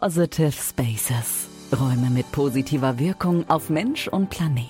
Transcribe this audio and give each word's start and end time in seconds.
Positive 0.00 0.50
Spaces. 0.50 1.46
Räume 1.72 2.10
mit 2.10 2.32
positiver 2.32 2.98
Wirkung 2.98 3.48
auf 3.48 3.70
Mensch 3.70 4.08
und 4.08 4.28
Planet. 4.28 4.66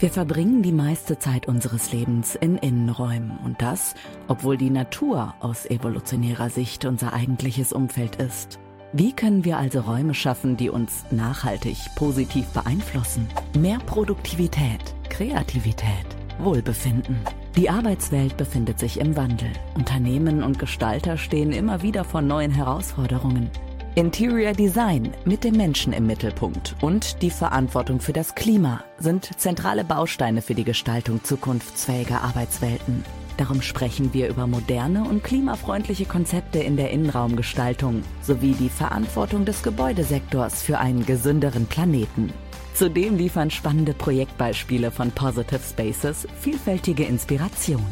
Wir 0.00 0.10
verbringen 0.10 0.64
die 0.64 0.72
meiste 0.72 1.20
Zeit 1.20 1.46
unseres 1.46 1.92
Lebens 1.92 2.34
in 2.34 2.56
Innenräumen 2.56 3.38
und 3.44 3.62
das, 3.62 3.94
obwohl 4.26 4.56
die 4.56 4.70
Natur 4.70 5.34
aus 5.38 5.64
evolutionärer 5.66 6.50
Sicht 6.50 6.86
unser 6.86 7.12
eigentliches 7.12 7.72
Umfeld 7.72 8.16
ist. 8.16 8.58
Wie 8.92 9.12
können 9.12 9.44
wir 9.44 9.58
also 9.58 9.78
Räume 9.78 10.12
schaffen, 10.12 10.56
die 10.56 10.70
uns 10.70 11.04
nachhaltig 11.12 11.76
positiv 11.94 12.46
beeinflussen? 12.46 13.28
Mehr 13.56 13.78
Produktivität, 13.86 14.82
Kreativität, 15.08 16.16
Wohlbefinden. 16.40 17.20
Die 17.54 17.70
Arbeitswelt 17.70 18.36
befindet 18.36 18.80
sich 18.80 18.98
im 18.98 19.16
Wandel. 19.16 19.52
Unternehmen 19.76 20.42
und 20.42 20.58
Gestalter 20.58 21.16
stehen 21.16 21.52
immer 21.52 21.82
wieder 21.82 22.02
vor 22.02 22.22
neuen 22.22 22.50
Herausforderungen. 22.50 23.50
Interior 23.98 24.52
Design 24.52 25.14
mit 25.24 25.42
dem 25.42 25.56
Menschen 25.56 25.94
im 25.94 26.06
Mittelpunkt 26.06 26.76
und 26.82 27.22
die 27.22 27.30
Verantwortung 27.30 27.98
für 27.98 28.12
das 28.12 28.34
Klima 28.34 28.84
sind 28.98 29.40
zentrale 29.40 29.84
Bausteine 29.84 30.42
für 30.42 30.54
die 30.54 30.64
Gestaltung 30.64 31.24
zukunftsfähiger 31.24 32.20
Arbeitswelten. 32.20 33.06
Darum 33.38 33.62
sprechen 33.62 34.12
wir 34.12 34.28
über 34.28 34.46
moderne 34.46 35.04
und 35.04 35.24
klimafreundliche 35.24 36.04
Konzepte 36.04 36.58
in 36.58 36.76
der 36.76 36.90
Innenraumgestaltung 36.90 38.02
sowie 38.20 38.52
die 38.52 38.68
Verantwortung 38.68 39.46
des 39.46 39.62
Gebäudesektors 39.62 40.60
für 40.60 40.76
einen 40.78 41.06
gesünderen 41.06 41.64
Planeten. 41.64 42.34
Zudem 42.74 43.16
liefern 43.16 43.50
spannende 43.50 43.94
Projektbeispiele 43.94 44.90
von 44.90 45.10
Positive 45.10 45.62
Spaces 45.66 46.28
vielfältige 46.38 47.04
Inspiration. 47.04 47.86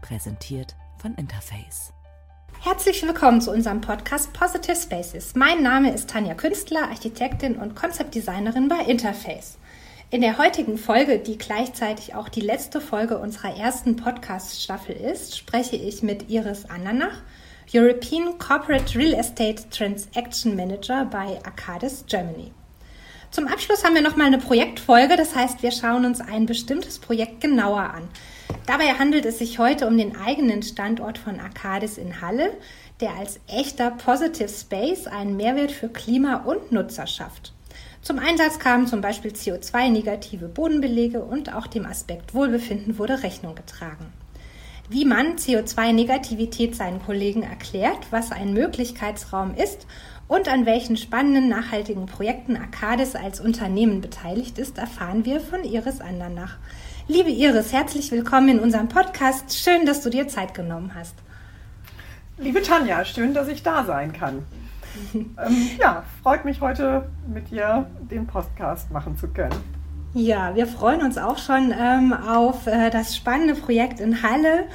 Präsentiert 0.00 0.74
von 0.98 1.14
Interface. 1.14 1.92
Herzlich 2.64 3.02
willkommen 3.02 3.40
zu 3.40 3.50
unserem 3.50 3.80
Podcast 3.80 4.32
Positive 4.32 4.76
Spaces. 4.76 5.34
Mein 5.34 5.64
Name 5.64 5.92
ist 5.92 6.08
Tanja 6.08 6.34
Künstler, 6.34 6.84
Architektin 6.90 7.56
und 7.56 7.74
Konzeptdesignerin 7.74 8.68
bei 8.68 8.84
Interface. 8.84 9.58
In 10.10 10.20
der 10.20 10.38
heutigen 10.38 10.78
Folge, 10.78 11.18
die 11.18 11.38
gleichzeitig 11.38 12.14
auch 12.14 12.28
die 12.28 12.40
letzte 12.40 12.80
Folge 12.80 13.18
unserer 13.18 13.56
ersten 13.56 13.96
Podcast-Staffel 13.96 14.94
ist, 14.94 15.36
spreche 15.36 15.74
ich 15.74 16.04
mit 16.04 16.30
Iris 16.30 16.64
Ananach, 16.66 17.22
European 17.74 18.38
Corporate 18.38 18.96
Real 18.96 19.14
Estate 19.14 19.68
Transaction 19.70 20.54
Manager 20.54 21.04
bei 21.06 21.40
Arcadis 21.44 22.04
Germany. 22.06 22.52
Zum 23.32 23.48
Abschluss 23.48 23.82
haben 23.82 23.96
wir 23.96 24.02
nochmal 24.02 24.28
eine 24.28 24.38
Projektfolge, 24.38 25.16
das 25.16 25.34
heißt, 25.34 25.64
wir 25.64 25.72
schauen 25.72 26.04
uns 26.04 26.20
ein 26.20 26.46
bestimmtes 26.46 27.00
Projekt 27.00 27.40
genauer 27.40 27.80
an. 27.80 28.08
Dabei 28.66 28.94
handelt 28.94 29.26
es 29.26 29.38
sich 29.38 29.58
heute 29.58 29.86
um 29.86 29.96
den 29.96 30.16
eigenen 30.16 30.62
Standort 30.62 31.18
von 31.18 31.40
Arcadis 31.40 31.98
in 31.98 32.20
Halle, 32.20 32.52
der 33.00 33.14
als 33.16 33.40
echter 33.48 33.90
Positive 33.90 34.48
Space 34.48 35.06
einen 35.06 35.36
Mehrwert 35.36 35.72
für 35.72 35.88
Klima 35.88 36.36
und 36.44 36.70
Nutzer 36.70 37.06
schafft. 37.06 37.52
Zum 38.02 38.18
Einsatz 38.18 38.58
kamen 38.58 38.86
zum 38.86 39.00
Beispiel 39.00 39.32
CO2-negative 39.32 40.48
Bodenbelege 40.48 41.22
und 41.22 41.54
auch 41.54 41.66
dem 41.66 41.86
Aspekt 41.86 42.34
Wohlbefinden 42.34 42.98
wurde 42.98 43.22
Rechnung 43.22 43.54
getragen. 43.54 44.12
Wie 44.88 45.04
man 45.04 45.36
CO2-Negativität 45.36 46.74
seinen 46.74 47.00
Kollegen 47.00 47.44
erklärt, 47.44 47.98
was 48.10 48.32
ein 48.32 48.52
Möglichkeitsraum 48.52 49.54
ist 49.54 49.86
und 50.28 50.48
an 50.48 50.66
welchen 50.66 50.96
spannenden 50.96 51.48
nachhaltigen 51.48 52.06
Projekten 52.06 52.56
Arcadis 52.56 53.14
als 53.14 53.40
Unternehmen 53.40 54.00
beteiligt 54.00 54.58
ist, 54.58 54.78
erfahren 54.78 55.24
wir 55.24 55.40
von 55.40 55.62
Iris 55.62 56.00
Andernach. 56.00 56.58
Liebe 57.08 57.30
Iris, 57.30 57.72
herzlich 57.72 58.12
willkommen 58.12 58.48
in 58.48 58.60
unserem 58.60 58.88
Podcast. 58.88 59.58
Schön, 59.58 59.86
dass 59.86 60.02
du 60.02 60.08
dir 60.08 60.28
Zeit 60.28 60.54
genommen 60.54 60.92
hast. 60.94 61.16
Liebe 62.38 62.62
Tanja, 62.62 63.04
schön, 63.04 63.34
dass 63.34 63.48
ich 63.48 63.64
da 63.64 63.82
sein 63.84 64.12
kann. 64.12 64.44
ähm, 65.14 65.70
ja, 65.80 66.04
freut 66.22 66.44
mich 66.44 66.60
heute 66.60 67.08
mit 67.26 67.50
dir 67.50 67.90
den 68.08 68.28
Podcast 68.28 68.92
machen 68.92 69.16
zu 69.16 69.26
können. 69.26 69.56
Ja, 70.14 70.54
wir 70.54 70.68
freuen 70.68 71.02
uns 71.02 71.18
auch 71.18 71.38
schon 71.38 71.74
ähm, 71.76 72.12
auf 72.12 72.68
äh, 72.68 72.90
das 72.90 73.16
spannende 73.16 73.56
Projekt 73.56 73.98
in 73.98 74.22
Halle. 74.22 74.68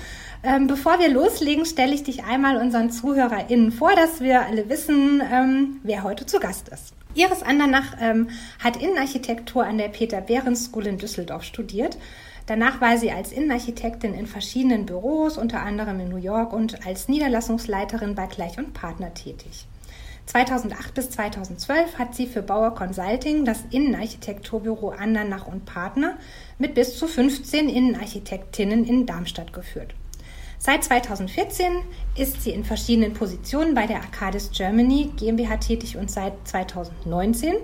Ähm, 0.44 0.68
bevor 0.68 1.00
wir 1.00 1.10
loslegen, 1.10 1.66
stelle 1.66 1.94
ich 1.94 2.04
dich 2.04 2.26
einmal 2.26 2.58
unseren 2.58 2.92
ZuhörerInnen 2.92 3.72
vor, 3.72 3.92
dass 3.96 4.20
wir 4.20 4.46
alle 4.46 4.68
wissen, 4.68 5.22
ähm, 5.32 5.80
wer 5.84 6.04
heute 6.04 6.26
zu 6.26 6.40
Gast 6.40 6.68
ist. 6.68 6.94
Iris 7.18 7.42
Andernach 7.42 7.98
ähm, 8.00 8.30
hat 8.60 8.78
Innenarchitektur 8.78 9.66
an 9.66 9.80
der 9.80 9.88
Peter 9.88 10.22
Behrens 10.22 10.66
School 10.66 10.86
in 10.86 11.00
Düsseldorf 11.00 11.44
studiert. 11.44 11.98
Danach 12.46 12.80
war 12.80 12.98
sie 12.98 13.12
als 13.12 13.32
Innenarchitektin 13.32 14.14
in 14.14 14.28
verschiedenen 14.28 14.86
Büros, 14.86 15.40
unter 15.40 15.62
anderem 15.62 16.00
in 16.00 16.10
New 16.10 16.18
York 16.18 16.54
und 16.54 16.86
als 16.86 17.10
Niederlassungsleiterin 17.10 18.14
bei 18.14 18.28
Gleich 18.28 18.60
und 18.60 18.76
Partner 18.76 19.16
tätig. 19.16 19.66
2008 20.28 20.94
bis 20.94 21.10
2012 21.10 21.98
hat 21.98 22.14
sie 22.14 22.28
für 22.28 22.44
Bauer 22.44 22.76
Consulting 22.76 23.46
das 23.46 23.64
Innenarchitekturbüro 23.72 24.90
Andernach 24.90 25.48
und 25.48 25.66
Partner 25.66 26.18
mit 26.60 26.76
bis 26.76 27.00
zu 27.00 27.08
15 27.08 27.68
Innenarchitektinnen 27.68 28.86
in 28.86 29.08
Darmstadt 29.08 29.54
geführt. 29.54 29.96
Seit 30.60 30.84
2014 30.84 31.72
ist 32.16 32.42
sie 32.42 32.52
in 32.52 32.64
verschiedenen 32.64 33.14
Positionen 33.14 33.76
bei 33.76 33.86
der 33.86 33.98
Arcadis 33.98 34.50
Germany 34.52 35.12
GmbH 35.16 35.58
tätig 35.58 35.98
und 35.98 36.10
seit 36.10 36.34
2019 36.46 37.56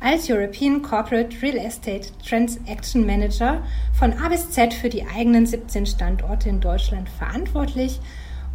als 0.00 0.28
European 0.28 0.82
Corporate 0.82 1.40
Real 1.40 1.56
Estate 1.56 2.08
Transaction 2.28 3.06
Manager 3.06 3.62
von 3.96 4.12
A 4.14 4.28
bis 4.28 4.50
Z 4.50 4.74
für 4.74 4.88
die 4.88 5.06
eigenen 5.06 5.46
17 5.46 5.86
Standorte 5.86 6.48
in 6.48 6.60
Deutschland 6.60 7.08
verantwortlich. 7.08 8.00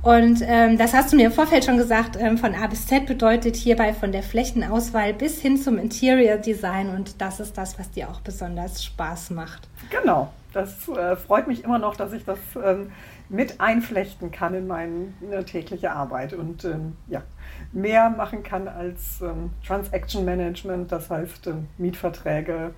Und 0.04 0.42
ähm, 0.46 0.78
das 0.78 0.94
hast 0.94 1.12
du 1.12 1.18
mir 1.18 1.28
im 1.28 1.32
Vorfeld 1.32 1.66
schon 1.66 1.78
gesagt, 1.78 2.18
ähm, 2.20 2.38
von 2.38 2.54
A 2.54 2.68
bis 2.68 2.86
Z 2.86 3.06
bedeutet 3.08 3.56
hierbei 3.56 3.94
von 3.94 4.12
der 4.12 4.24
Flächenauswahl 4.24 5.14
bis 5.14 5.42
hin 5.42 5.58
zum 5.58 5.78
Interior 5.78 6.38
Design 6.38 6.90
und 6.90 7.20
das 7.22 7.40
ist 7.40 7.58
das, 7.58 7.80
was 7.80 7.90
dir 7.92 8.10
auch 8.10 8.22
besonders 8.22 8.84
Spaß 8.84 9.32
macht. 9.32 9.68
Genau, 9.90 10.30
das 10.58 10.90
äh, 10.90 11.16
freut 11.16 11.48
mich 11.48 11.64
immer 11.64 11.78
noch, 11.78 11.96
dass 11.96 12.14
ich 12.14 12.26
das 12.26 12.40
ähm, 12.62 12.92
mit 13.30 13.62
einflechten 13.62 14.32
kann 14.32 14.56
in 14.56 14.66
meine 14.66 15.46
tägliche 15.46 15.92
Arbeit 15.92 16.34
und 16.34 16.66
ähm, 16.66 16.98
ja, 17.08 17.22
mehr 17.72 18.10
machen 18.10 18.42
kann 18.42 18.68
als 18.68 19.22
ähm, 19.22 19.52
Transaction 19.66 20.26
Management, 20.26 20.92
das 20.92 21.12
heißt 21.12 21.48
ähm, 21.48 21.68
Mietverträge 21.78 22.74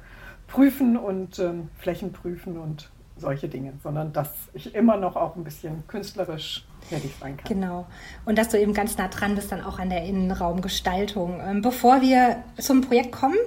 prüfen 0.47 0.97
und 0.97 1.39
ähm, 1.39 1.69
Flächen 1.77 2.11
prüfen 2.11 2.57
und 2.57 2.89
solche 3.15 3.47
Dinge, 3.47 3.73
sondern 3.81 4.11
dass 4.11 4.49
ich 4.53 4.75
immer 4.75 4.97
noch 4.97 5.15
auch 5.15 5.37
ein 5.37 5.45
bisschen 5.45 5.87
künstlerisch 5.87 6.65
tätig 6.87 7.11
sein 7.19 7.37
kann. 7.37 7.47
Genau. 7.47 7.87
Und 8.25 8.37
dass 8.37 8.49
du 8.49 8.59
eben 8.59 8.73
ganz 8.73 8.97
nah 8.97 9.07
dran 9.07 9.35
bist 9.35 9.51
dann 9.51 9.63
auch 9.63 9.79
an 9.79 9.89
der 9.89 10.03
Innenraumgestaltung. 10.05 11.41
Ähm, 11.45 11.61
bevor 11.61 12.01
wir 12.01 12.43
zum 12.59 12.81
Projekt 12.81 13.11
kommen, 13.11 13.37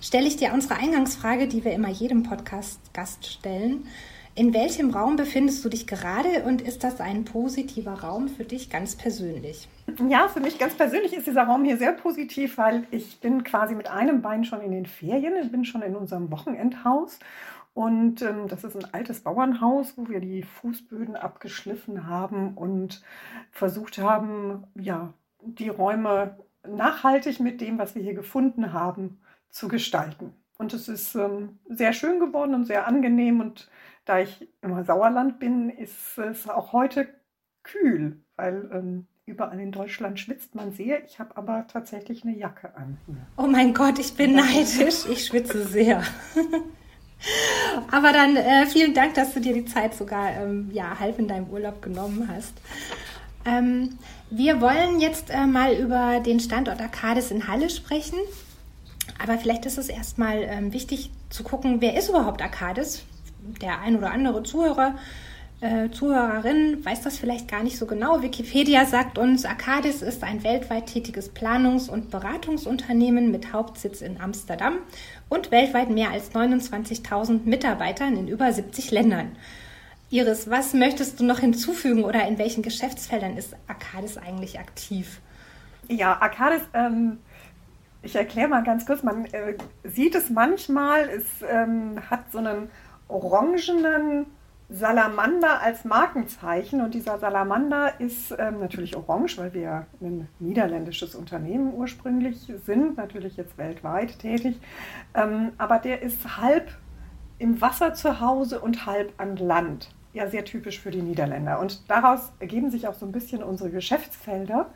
stelle 0.00 0.26
ich 0.26 0.36
dir 0.36 0.52
unsere 0.52 0.76
Eingangsfrage, 0.76 1.48
die 1.48 1.64
wir 1.64 1.72
immer 1.72 1.88
jedem 1.88 2.22
Podcast-Gast 2.22 3.26
stellen. 3.26 3.86
In 4.36 4.54
welchem 4.54 4.90
Raum 4.90 5.16
befindest 5.16 5.64
du 5.64 5.68
dich 5.68 5.86
gerade 5.86 6.44
und 6.46 6.62
ist 6.62 6.84
das 6.84 7.00
ein 7.00 7.24
positiver 7.24 8.00
Raum 8.00 8.28
für 8.28 8.44
dich 8.44 8.70
ganz 8.70 8.94
persönlich? 8.94 9.68
Ja, 10.08 10.28
für 10.28 10.40
mich 10.40 10.56
ganz 10.58 10.74
persönlich 10.74 11.12
ist 11.12 11.26
dieser 11.26 11.42
Raum 11.42 11.64
hier 11.64 11.76
sehr 11.76 11.92
positiv, 11.92 12.56
weil 12.56 12.86
ich 12.92 13.20
bin 13.20 13.42
quasi 13.42 13.74
mit 13.74 13.90
einem 13.90 14.22
Bein 14.22 14.44
schon 14.44 14.60
in 14.60 14.70
den 14.70 14.86
Ferien, 14.86 15.34
ich 15.42 15.50
bin 15.50 15.64
schon 15.64 15.82
in 15.82 15.96
unserem 15.96 16.30
Wochenendhaus 16.30 17.18
und 17.72 18.22
ähm, 18.22 18.48
das 18.48 18.64
ist 18.64 18.76
ein 18.76 18.92
altes 18.92 19.20
Bauernhaus, 19.20 19.96
wo 19.96 20.08
wir 20.08 20.20
die 20.20 20.42
Fußböden 20.42 21.16
abgeschliffen 21.16 22.06
haben 22.06 22.54
und 22.54 23.02
versucht 23.50 23.98
haben, 23.98 24.64
ja, 24.74 25.14
die 25.42 25.68
Räume 25.68 26.38
nachhaltig 26.66 27.40
mit 27.40 27.60
dem, 27.60 27.78
was 27.78 27.94
wir 27.94 28.02
hier 28.02 28.14
gefunden 28.14 28.72
haben, 28.72 29.20
zu 29.48 29.68
gestalten. 29.68 30.34
Und 30.58 30.74
es 30.74 30.88
ist 30.88 31.14
ähm, 31.14 31.58
sehr 31.68 31.92
schön 31.92 32.20
geworden 32.20 32.54
und 32.54 32.66
sehr 32.66 32.86
angenehm 32.86 33.40
und 33.40 33.70
da 34.04 34.18
ich 34.18 34.48
im 34.62 34.82
Sauerland 34.84 35.38
bin, 35.38 35.70
ist 35.70 36.18
es 36.18 36.48
auch 36.48 36.72
heute 36.72 37.08
kühl, 37.62 38.20
weil 38.36 38.68
ähm, 38.72 39.06
überall 39.24 39.60
in 39.60 39.72
Deutschland 39.72 40.18
schwitzt 40.18 40.54
man 40.54 40.72
sehr. 40.72 41.04
Ich 41.04 41.18
habe 41.20 41.36
aber 41.36 41.66
tatsächlich 41.68 42.24
eine 42.24 42.36
Jacke 42.36 42.76
an. 42.76 42.98
Oh 43.36 43.46
mein 43.46 43.72
Gott, 43.72 43.98
ich 43.98 44.14
bin 44.16 44.34
neidisch. 44.34 45.06
Ich 45.08 45.26
schwitze 45.26 45.64
sehr. 45.64 46.02
aber 47.90 48.12
dann 48.12 48.36
äh, 48.36 48.66
vielen 48.66 48.94
Dank, 48.94 49.14
dass 49.14 49.34
du 49.34 49.40
dir 49.40 49.52
die 49.52 49.64
Zeit 49.64 49.94
sogar 49.94 50.30
ähm, 50.30 50.70
ja, 50.72 50.98
halb 50.98 51.18
in 51.18 51.28
deinem 51.28 51.48
Urlaub 51.48 51.82
genommen 51.82 52.28
hast. 52.32 52.54
Ähm, 53.44 53.98
wir 54.30 54.60
wollen 54.60 55.00
jetzt 55.00 55.30
äh, 55.30 55.46
mal 55.46 55.74
über 55.74 56.20
den 56.20 56.40
Standort 56.40 56.80
Arcadis 56.80 57.30
in 57.30 57.48
Halle 57.48 57.70
sprechen. 57.70 58.18
Aber 59.22 59.38
vielleicht 59.38 59.66
ist 59.66 59.76
es 59.76 59.88
erstmal 59.88 60.42
ähm, 60.42 60.72
wichtig 60.72 61.10
zu 61.30 61.42
gucken, 61.42 61.80
wer 61.80 61.96
ist 61.96 62.08
überhaupt 62.08 62.42
Arcadis? 62.42 63.02
der 63.60 63.80
ein 63.80 63.96
oder 63.96 64.10
andere 64.10 64.42
Zuhörer, 64.42 64.94
äh, 65.60 65.90
Zuhörerin 65.90 66.84
weiß 66.84 67.02
das 67.02 67.18
vielleicht 67.18 67.48
gar 67.48 67.62
nicht 67.62 67.76
so 67.76 67.86
genau. 67.86 68.22
Wikipedia 68.22 68.86
sagt 68.86 69.18
uns, 69.18 69.44
Arcadis 69.44 70.00
ist 70.00 70.24
ein 70.24 70.42
weltweit 70.42 70.86
tätiges 70.86 71.34
Planungs- 71.34 71.90
und 71.90 72.10
Beratungsunternehmen 72.10 73.30
mit 73.30 73.52
Hauptsitz 73.52 74.00
in 74.00 74.20
Amsterdam 74.20 74.78
und 75.28 75.50
weltweit 75.50 75.90
mehr 75.90 76.10
als 76.10 76.32
29.000 76.32 77.40
Mitarbeitern 77.44 78.16
in 78.16 78.28
über 78.28 78.52
70 78.52 78.90
Ländern. 78.90 79.36
Iris, 80.08 80.48
was 80.50 80.72
möchtest 80.74 81.20
du 81.20 81.24
noch 81.24 81.38
hinzufügen 81.38 82.04
oder 82.04 82.26
in 82.26 82.38
welchen 82.38 82.62
Geschäftsfeldern 82.62 83.36
ist 83.36 83.54
Arcadis 83.68 84.16
eigentlich 84.16 84.58
aktiv? 84.58 85.20
Ja, 85.88 86.20
Arcades, 86.20 86.62
ähm, 86.72 87.18
ich 88.02 88.16
erkläre 88.16 88.48
mal 88.48 88.64
ganz 88.64 88.86
kurz, 88.86 89.02
man 89.02 89.26
äh, 89.26 89.54
sieht 89.84 90.14
es 90.14 90.30
manchmal, 90.30 91.08
es 91.10 91.26
ähm, 91.48 92.00
hat 92.10 92.32
so 92.32 92.38
einen 92.38 92.70
orangenen 93.08 94.26
Salamander 94.72 95.60
als 95.60 95.84
Markenzeichen 95.84 96.80
und 96.80 96.94
dieser 96.94 97.18
Salamander 97.18 97.98
ist 97.98 98.32
ähm, 98.38 98.60
natürlich 98.60 98.96
orange, 98.96 99.36
weil 99.38 99.52
wir 99.52 99.86
ein 100.00 100.28
niederländisches 100.38 101.16
Unternehmen 101.16 101.74
ursprünglich 101.74 102.52
sind, 102.64 102.96
natürlich 102.96 103.36
jetzt 103.36 103.58
weltweit 103.58 104.20
tätig, 104.20 104.60
ähm, 105.14 105.50
aber 105.58 105.78
der 105.78 106.02
ist 106.02 106.36
halb 106.36 106.68
im 107.38 107.60
Wasser 107.60 107.94
zu 107.94 108.20
Hause 108.20 108.60
und 108.60 108.86
halb 108.86 109.12
an 109.16 109.36
Land. 109.36 109.90
Ja, 110.12 110.28
sehr 110.28 110.44
typisch 110.44 110.80
für 110.80 110.90
die 110.90 111.02
Niederländer. 111.02 111.60
Und 111.60 111.88
daraus 111.88 112.32
ergeben 112.38 112.70
sich 112.70 112.86
auch 112.86 112.94
so 112.94 113.06
ein 113.06 113.12
bisschen 113.12 113.42
unsere 113.42 113.70
Geschäftsfelder. 113.70 114.70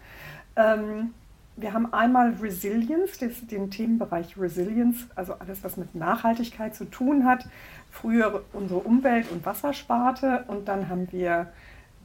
Ähm, 0.56 1.12
wir 1.56 1.73
haben 1.73 1.93
einmal 1.93 2.35
Resilience, 2.41 3.19
den 3.19 3.70
Themenbereich 3.70 4.37
Resilience, 4.37 5.06
also 5.14 5.35
alles, 5.35 5.62
was 5.62 5.76
mit 5.76 5.94
Nachhaltigkeit 5.94 6.75
zu 6.75 6.85
tun 6.85 7.25
hat. 7.25 7.46
Früher 7.94 8.43
unsere 8.52 8.81
Umwelt- 8.81 9.31
und 9.31 9.46
Wassersparte. 9.46 10.44
Und 10.49 10.67
dann 10.67 10.88
haben 10.88 11.11
wir 11.12 11.52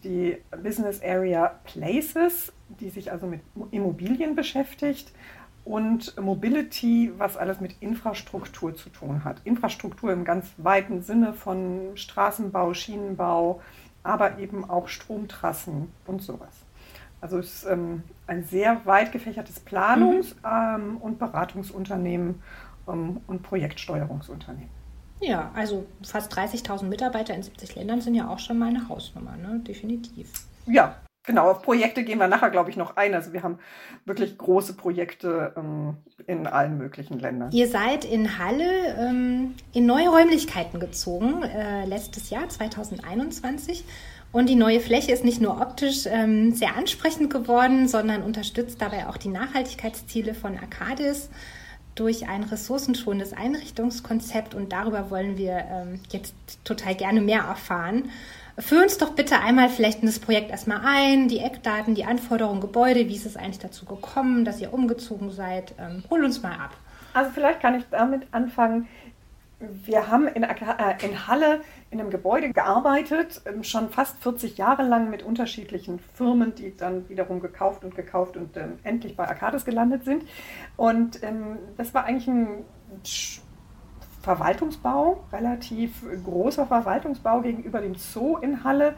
die 0.04 0.38
Business 0.64 1.02
Area 1.04 1.60
Places, 1.64 2.54
die 2.80 2.90
sich 2.90 3.12
also 3.12 3.26
mit 3.26 3.42
Immobilien 3.72 4.36
beschäftigt. 4.36 5.12
Und 5.66 6.16
Mobility, 6.20 7.12
was 7.18 7.38
alles 7.38 7.60
mit 7.60 7.76
Infrastruktur 7.80 8.76
zu 8.76 8.90
tun 8.90 9.24
hat. 9.24 9.42
Infrastruktur 9.46 10.14
im 10.14 10.26
ganz 10.26 10.48
weiten 10.58 11.02
Sinne 11.02 11.34
von 11.34 11.92
Straßenbau, 11.96 12.74
Schienenbau, 12.74 13.62
aber 14.04 14.38
eben 14.38 14.70
auch 14.70 14.88
Stromtrassen 14.88 15.92
und 16.06 16.22
sowas. 16.22 16.54
Also 17.20 17.40
es 17.40 17.64
ist 17.64 17.66
ähm, 17.66 18.04
ein 18.28 18.44
sehr 18.44 18.86
weit 18.86 19.12
gefächertes 19.12 19.66
Planungs- 19.66 20.36
mhm. 20.36 20.86
ähm, 20.86 20.98
und 20.98 21.20
Beratungsunternehmen 21.20 22.42
ähm, 22.88 23.22
und 23.28 23.44
Projektsteuerungsunternehmen. 23.44 24.79
Ja, 25.22 25.52
also 25.54 25.86
fast 26.02 26.34
30.000 26.34 26.86
Mitarbeiter 26.86 27.34
in 27.34 27.44
70 27.44 27.76
Ländern 27.76 28.02
sind 28.02 28.16
ja 28.16 28.30
auch 28.30 28.40
schon 28.40 28.58
mal 28.58 28.70
eine 28.70 28.88
Hausnummer, 28.88 29.36
ne? 29.36 29.60
definitiv. 29.68 30.32
Ja, 30.66 30.96
genau. 31.24 31.52
Auf 31.52 31.62
Projekte 31.62 32.04
gehen 32.04 32.20
wir 32.20 32.28
nachher, 32.28 32.50
glaube 32.50 32.70
ich, 32.70 32.78
noch 32.78 32.96
ein. 32.96 33.14
Also 33.14 33.34
wir 33.34 33.44
haben 33.44 33.60
wirklich 34.06 34.38
große 34.38 34.74
Projekte 34.74 35.54
ähm, 35.58 35.98
in 36.26 36.48
allen 36.48 36.78
möglichen 36.78 37.20
Ländern. 37.20 37.52
Ihr 37.52 37.68
seid 37.68 38.06
in 38.06 38.40
Halle 38.40 38.96
ähm, 38.98 39.56
in 39.74 39.86
neue 39.86 40.10
Räumlichkeiten 40.10 40.80
gezogen, 40.80 41.44
äh, 41.44 41.86
letztes 41.86 42.30
Jahr, 42.30 42.48
2021. 42.48 43.84
Und 44.32 44.48
die 44.48 44.56
neue 44.56 44.80
Fläche 44.80 45.12
ist 45.12 45.26
nicht 45.26 45.42
nur 45.42 45.60
optisch 45.60 46.06
ähm, 46.06 46.54
sehr 46.54 46.78
ansprechend 46.78 47.32
geworden, 47.32 47.88
sondern 47.88 48.22
unterstützt 48.22 48.80
dabei 48.80 49.08
auch 49.08 49.18
die 49.18 49.30
Nachhaltigkeitsziele 49.30 50.36
von 50.36 50.58
Arcadis 50.58 51.30
durch 52.00 52.28
ein 52.28 52.44
ressourcenschonendes 52.44 53.34
Einrichtungskonzept. 53.34 54.56
Und 54.56 54.72
darüber 54.72 55.10
wollen 55.12 55.38
wir 55.38 55.66
ähm, 55.70 56.00
jetzt 56.10 56.34
total 56.64 56.96
gerne 56.96 57.22
mehr 57.22 57.42
erfahren. 57.42 58.10
Führ 58.58 58.84
uns 58.84 58.98
doch 58.98 59.12
bitte 59.12 59.40
einmal 59.40 59.70
vielleicht 59.70 60.02
in 60.02 60.08
das 60.08 60.20
Projekt 60.20 60.52
erstmal 60.52 60.82
ein, 60.84 61.28
die 61.28 61.40
Eckdaten, 61.40 61.96
die 61.96 62.06
Anforderungen, 62.06 62.60
Gebäude, 62.60 63.08
wie 63.08 63.16
ist 63.16 63.26
es 63.26 63.38
eigentlich 63.38 63.60
dazu 63.60 63.86
gekommen, 63.86 64.44
dass 64.44 64.60
ihr 64.60 64.74
umgezogen 64.74 65.32
seid. 65.32 65.74
Ähm, 65.80 66.04
hol 66.10 66.24
uns 66.24 66.42
mal 66.42 66.54
ab. 66.54 66.76
Also 67.14 67.32
vielleicht 67.34 67.62
kann 67.62 67.76
ich 67.76 67.86
damit 67.90 68.24
anfangen. 68.32 68.88
Wir 69.60 70.10
haben 70.10 70.28
in, 70.28 70.44
äh, 70.44 70.56
in 71.04 71.28
Halle 71.28 71.62
in 71.92 72.00
einem 72.00 72.10
Gebäude 72.10 72.54
gearbeitet, 72.54 73.42
ähm, 73.46 73.64
schon 73.64 73.90
fast 73.90 74.18
40 74.24 74.58
Jahre 74.58 74.84
lang 74.84 75.10
mit 75.10 75.22
unterschiedlichen 75.22 76.00
Firmen, 76.14 76.56
die 76.56 76.76
dann 76.78 77.10
wiederum 77.10 77.42
gekauft 77.42 77.84
und 77.84 77.94
gekauft 77.94 78.38
und 78.38 78.56
ähm, 78.56 78.80
endlich 78.84 79.18
bei 79.18 79.28
Arcades 79.28 79.66
gelandet 79.66 80.06
sind. 80.06 80.24
Und 80.78 81.22
ähm, 81.24 81.58
das 81.76 81.94
war 81.94 82.06
eigentlich 82.06 82.28
ein 82.28 82.64
Verwaltungsbau, 84.22 85.24
relativ 85.34 86.06
großer 86.24 86.66
Verwaltungsbau 86.66 87.42
gegenüber 87.42 87.82
dem 87.82 87.96
Zoo 87.96 88.38
in 88.38 88.64
Halle. 88.64 88.96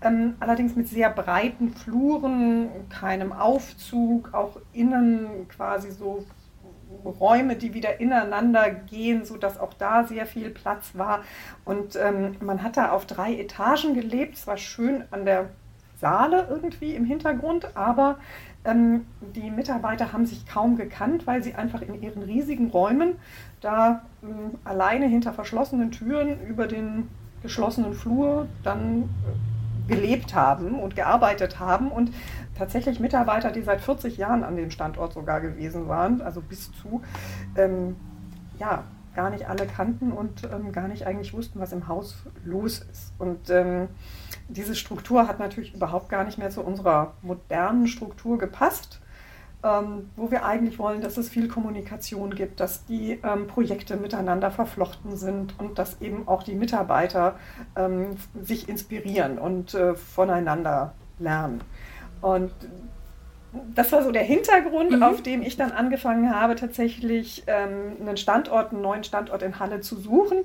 Ähm, 0.00 0.34
allerdings 0.38 0.76
mit 0.76 0.88
sehr 0.88 1.10
breiten 1.10 1.72
Fluren, 1.72 2.68
keinem 2.88 3.32
Aufzug, 3.32 4.32
auch 4.32 4.58
innen 4.72 5.48
quasi 5.48 5.90
so 5.90 6.24
Räume, 7.04 7.56
die 7.56 7.74
wieder 7.74 8.00
ineinander 8.00 8.70
gehen, 8.70 9.24
sodass 9.24 9.58
auch 9.58 9.74
da 9.74 10.04
sehr 10.04 10.26
viel 10.26 10.50
Platz 10.50 10.92
war. 10.94 11.20
Und 11.64 11.96
ähm, 11.96 12.36
man 12.40 12.62
hat 12.62 12.76
da 12.76 12.90
auf 12.90 13.06
drei 13.06 13.34
Etagen 13.34 13.94
gelebt. 13.94 14.36
Es 14.36 14.46
war 14.46 14.56
schön 14.56 15.04
an 15.10 15.24
der 15.24 15.50
Saale 16.00 16.46
irgendwie 16.50 16.94
im 16.94 17.04
Hintergrund, 17.04 17.76
aber 17.76 18.18
ähm, 18.64 19.06
die 19.20 19.50
Mitarbeiter 19.50 20.12
haben 20.12 20.26
sich 20.26 20.46
kaum 20.46 20.76
gekannt, 20.76 21.26
weil 21.26 21.42
sie 21.42 21.54
einfach 21.54 21.82
in 21.82 22.02
ihren 22.02 22.22
riesigen 22.22 22.70
Räumen 22.70 23.16
da 23.60 24.02
ähm, 24.22 24.58
alleine 24.64 25.06
hinter 25.06 25.32
verschlossenen 25.32 25.90
Türen 25.90 26.40
über 26.46 26.66
den 26.66 27.08
geschlossenen 27.42 27.94
Flur 27.94 28.48
dann 28.62 29.02
äh, 29.02 29.94
gelebt 29.94 30.34
haben 30.34 30.78
und 30.78 30.96
gearbeitet 30.96 31.60
haben. 31.60 31.90
Und 31.90 32.10
tatsächlich 32.56 33.00
Mitarbeiter, 33.00 33.50
die 33.50 33.62
seit 33.62 33.80
40 33.80 34.16
Jahren 34.16 34.44
an 34.44 34.56
dem 34.56 34.70
Standort 34.70 35.12
sogar 35.12 35.40
gewesen 35.40 35.88
waren, 35.88 36.22
also 36.22 36.40
bis 36.40 36.70
zu, 36.72 37.02
ähm, 37.56 37.96
ja, 38.58 38.84
gar 39.14 39.30
nicht 39.30 39.48
alle 39.48 39.66
kannten 39.66 40.12
und 40.12 40.44
ähm, 40.44 40.72
gar 40.72 40.88
nicht 40.88 41.06
eigentlich 41.06 41.32
wussten, 41.34 41.60
was 41.60 41.72
im 41.72 41.88
Haus 41.88 42.16
los 42.44 42.84
ist. 42.90 43.12
Und 43.18 43.48
ähm, 43.50 43.88
diese 44.48 44.74
Struktur 44.74 45.28
hat 45.28 45.38
natürlich 45.38 45.74
überhaupt 45.74 46.08
gar 46.08 46.24
nicht 46.24 46.38
mehr 46.38 46.50
zu 46.50 46.62
unserer 46.62 47.14
modernen 47.22 47.86
Struktur 47.86 48.38
gepasst, 48.38 49.00
ähm, 49.62 50.10
wo 50.16 50.30
wir 50.30 50.44
eigentlich 50.44 50.78
wollen, 50.78 51.00
dass 51.00 51.16
es 51.16 51.28
viel 51.28 51.48
Kommunikation 51.48 52.34
gibt, 52.34 52.60
dass 52.60 52.84
die 52.86 53.20
ähm, 53.22 53.46
Projekte 53.46 53.96
miteinander 53.96 54.50
verflochten 54.50 55.16
sind 55.16 55.58
und 55.58 55.78
dass 55.78 56.00
eben 56.00 56.28
auch 56.28 56.42
die 56.42 56.54
Mitarbeiter 56.54 57.36
ähm, 57.76 58.16
sich 58.42 58.68
inspirieren 58.68 59.38
und 59.38 59.74
äh, 59.74 59.94
voneinander 59.94 60.92
lernen. 61.18 61.62
Und 62.24 62.52
das 63.74 63.92
war 63.92 64.02
so 64.02 64.10
der 64.10 64.22
Hintergrund, 64.22 64.92
mhm. 64.92 65.02
auf 65.02 65.22
dem 65.22 65.42
ich 65.42 65.58
dann 65.58 65.72
angefangen 65.72 66.34
habe, 66.34 66.54
tatsächlich 66.54 67.44
ähm, 67.46 67.98
einen 68.00 68.16
Standort, 68.16 68.72
einen 68.72 68.80
neuen 68.80 69.04
Standort 69.04 69.42
in 69.42 69.58
Halle 69.58 69.82
zu 69.82 69.96
suchen. 69.96 70.38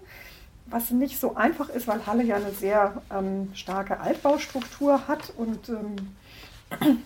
Was 0.65 0.91
nicht 0.91 1.17
so 1.17 1.35
einfach 1.35 1.69
ist, 1.69 1.87
weil 1.87 2.05
Halle 2.05 2.23
ja 2.23 2.35
eine 2.35 2.51
sehr 2.51 3.01
ähm, 3.17 3.49
starke 3.53 4.01
Altbaustruktur 4.01 5.07
hat 5.07 5.31
und 5.37 5.69
ähm, 5.69 5.95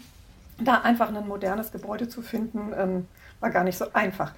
da 0.59 0.81
einfach 0.81 1.13
ein 1.13 1.27
modernes 1.27 1.71
Gebäude 1.71 2.09
zu 2.09 2.23
finden, 2.23 2.73
ähm, 2.75 3.07
war 3.41 3.51
gar 3.51 3.63
nicht 3.63 3.77
so 3.77 3.85
einfach. 3.93 4.33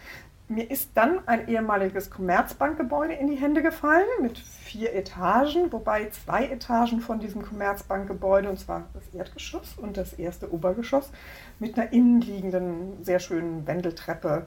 Mir 0.48 0.70
ist 0.70 0.92
dann 0.94 1.28
ein 1.28 1.48
ehemaliges 1.48 2.12
Commerzbankgebäude 2.12 3.16
in 3.16 3.25
die 3.25 3.36
Hände 3.36 3.64
gefallen 3.64 4.06
mit 4.22 4.38
vier 4.38 4.94
Etagen, 4.94 5.72
wobei 5.72 6.10
zwei 6.10 6.46
Etagen 6.46 7.02
von 7.02 7.20
diesem 7.20 7.42
Commerzbankgebäude, 7.42 8.50
und 8.50 8.60
zwar 8.60 8.84
das 8.94 9.08
Erdgeschoss 9.12 9.75
und 9.75 9.98
das 9.98 10.14
erste 10.14 10.54
Obergeschoss, 10.54 11.10
mit 11.58 11.80
einer 11.80 11.92
innenliegenden, 11.92 13.04
sehr 13.04 13.20
schönen 13.20 13.66
Wendeltreppe 13.66 14.46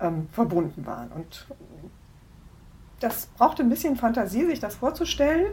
ähm, 0.00 0.28
verbunden 0.32 0.84
waren. 0.84 1.12
Und 1.12 1.46
das 2.98 3.26
brauchte 3.26 3.62
ein 3.62 3.68
bisschen 3.68 3.94
Fantasie, 3.94 4.46
sich 4.46 4.58
das 4.58 4.74
vorzustellen, 4.74 5.46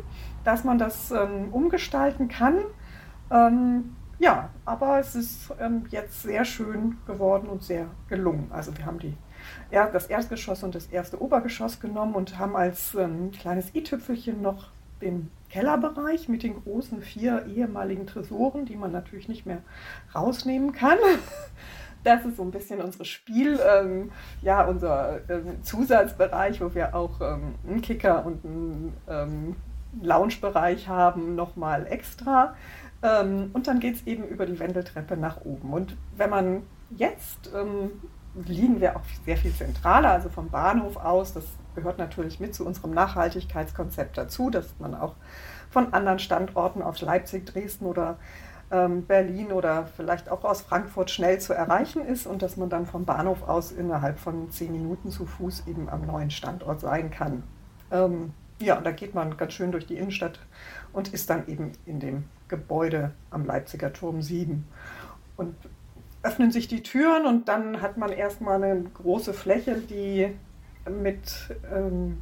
dass 0.44 0.64
man 0.64 0.80
das 0.80 1.12
ähm, 1.12 1.50
umgestalten 1.52 2.30
kann. 2.30 2.62
Ähm, 3.30 3.96
ja, 4.18 4.50
aber 4.66 5.00
es 5.00 5.14
ist 5.14 5.54
ähm, 5.60 5.86
jetzt 5.90 6.24
sehr 6.24 6.46
schön 6.46 6.98
geworden 7.06 7.48
und 7.48 7.62
sehr 7.62 7.88
gelungen. 8.10 8.50
Also 8.52 8.76
wir 8.76 8.88
haben 8.88 8.98
die 8.98 9.16
das 9.72 10.08
Erdgeschoss 10.08 10.64
und 10.64 10.76
das 10.76 10.88
erste 10.88 11.22
Obergeschoss 11.22 11.80
genommen 11.80 12.16
und 12.16 12.38
haben 12.38 12.56
als 12.56 12.96
ähm, 12.96 13.32
kleines 13.32 13.74
i-Tüpfelchen 13.76 14.42
noch 14.42 14.72
den 15.02 15.30
Kellerbereich 15.50 16.30
mit 16.30 16.44
den 16.44 16.64
großen 16.64 17.02
vier 17.02 17.46
ehemaligen 17.46 18.08
Tresoren, 18.08 18.66
die 18.66 18.76
man 18.76 18.92
natürlich 18.92 19.28
nicht 19.28 19.46
mehr 19.46 19.62
rausnehmen 20.16 20.72
kann. 20.72 20.98
Das 22.04 22.26
ist 22.26 22.36
so 22.36 22.44
ein 22.44 22.52
bisschen 22.52 22.82
unsere 22.82 23.06
Spiel, 23.06 23.58
ähm, 23.66 24.12
ja, 24.42 24.66
unser 24.66 25.22
ähm, 25.30 25.64
Zusatzbereich, 25.64 26.60
wo 26.60 26.76
wir 26.76 26.94
auch 26.94 27.22
ähm, 27.22 27.56
einen 27.66 27.82
Kicker 27.82 28.26
und 28.26 28.44
einen 28.44 28.94
ähm, 29.08 29.56
Loungebereich 30.02 30.90
haben, 30.90 31.36
nochmal 31.36 31.88
extra. 31.88 32.56
Ähm, 33.02 33.52
und 33.54 33.68
dann 33.68 33.80
geht 33.80 33.96
es 33.96 34.06
eben 34.06 34.28
über 34.28 34.46
die 34.46 34.60
Wendeltreppe 34.60 35.16
nach 35.16 35.46
oben. 35.46 35.72
Und 35.72 35.96
wenn 36.18 36.30
man 36.30 36.64
jetzt 36.90 37.50
liegen 38.36 38.82
wir 38.82 38.96
auch 38.96 39.04
sehr 39.26 39.38
viel 39.38 39.54
zentraler, 39.54 40.12
also 40.12 40.30
vom 40.30 40.50
Bahnhof 40.50 40.98
aus. 40.98 41.34
Das 41.34 41.46
gehört 41.76 41.98
natürlich 41.98 42.40
mit 42.40 42.56
zu 42.56 42.66
unserem 42.66 42.92
Nachhaltigkeitskonzept 42.92 44.18
dazu, 44.18 44.50
dass 44.50 44.74
man 44.80 44.96
auch 44.96 45.16
von 45.70 45.94
anderen 45.94 46.20
Standorten 46.20 46.82
aus 46.82 47.02
Leipzig, 47.02 47.46
Dresden 47.46 47.86
oder 47.86 48.18
ähm, 48.72 49.06
Berlin 49.06 49.52
oder 49.52 49.88
vielleicht 49.96 50.30
auch 50.30 50.44
aus 50.44 50.62
Frankfurt 50.62 51.12
schnell 51.12 51.40
zu 51.40 51.54
erreichen 51.54 52.04
ist 52.06 52.26
und 52.26 52.42
dass 52.42 52.58
man 52.58 52.70
dann 52.70 52.86
vom 52.86 53.06
Bahnhof 53.06 53.48
aus 53.48 53.72
innerhalb 53.72 54.20
von 54.20 54.50
zehn 54.52 54.72
Minuten 54.72 55.12
zu 55.12 55.26
Fuß 55.26 55.68
eben 55.68 55.90
am 55.90 56.06
neuen 56.06 56.32
Standort 56.32 56.82
sein 56.82 57.12
kann. 57.12 57.44
Ähm, 57.92 58.34
ja, 58.60 58.78
und 58.78 58.86
da 58.86 58.92
geht 58.92 59.14
man 59.14 59.38
ganz 59.38 59.54
schön 59.54 59.72
durch 59.72 59.86
die 59.86 59.98
Innenstadt 59.98 60.40
und 60.92 61.14
ist 61.14 61.30
dann 61.30 61.48
eben 61.48 61.74
in 61.86 62.00
dem 62.00 62.26
Gebäude 62.48 63.12
am 63.30 63.46
Leipziger 63.46 63.92
Turm 63.92 64.22
7. 64.22 64.68
Und 65.38 65.56
öffnen 66.24 66.52
sich 66.52 66.68
die 66.68 66.82
Türen 66.82 67.26
und 67.26 67.48
dann 67.50 67.82
hat 67.82 67.98
man 67.98 68.12
erstmal 68.12 68.64
eine 68.64 68.82
große 68.82 69.34
Fläche, 69.34 69.76
die 69.76 70.34
mit 70.90 71.56
ähm, 71.74 72.22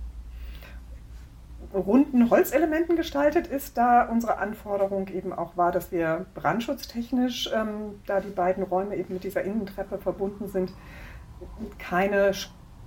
runden 1.73 2.29
Holzelementen 2.29 2.95
gestaltet 2.95 3.47
ist, 3.47 3.77
da 3.77 4.03
unsere 4.03 4.37
Anforderung 4.39 5.07
eben 5.07 5.31
auch 5.31 5.55
war, 5.55 5.71
dass 5.71 5.91
wir 5.91 6.25
brandschutztechnisch, 6.33 7.51
ähm, 7.53 8.01
da 8.05 8.19
die 8.19 8.29
beiden 8.29 8.63
Räume 8.63 8.95
eben 8.95 9.13
mit 9.13 9.23
dieser 9.23 9.43
Innentreppe 9.43 9.97
verbunden 9.97 10.47
sind, 10.47 10.73
keine 11.79 12.31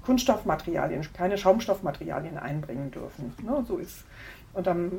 Kunststoffmaterialien, 0.05 1.07
keine 1.15 1.39
Schaumstoffmaterialien 1.39 2.39
einbringen 2.39 2.91
dürfen. 2.91 3.35
Ne, 3.43 3.65
so 3.67 3.79
ist. 3.79 4.05
Und 4.53 4.69
am 4.69 4.93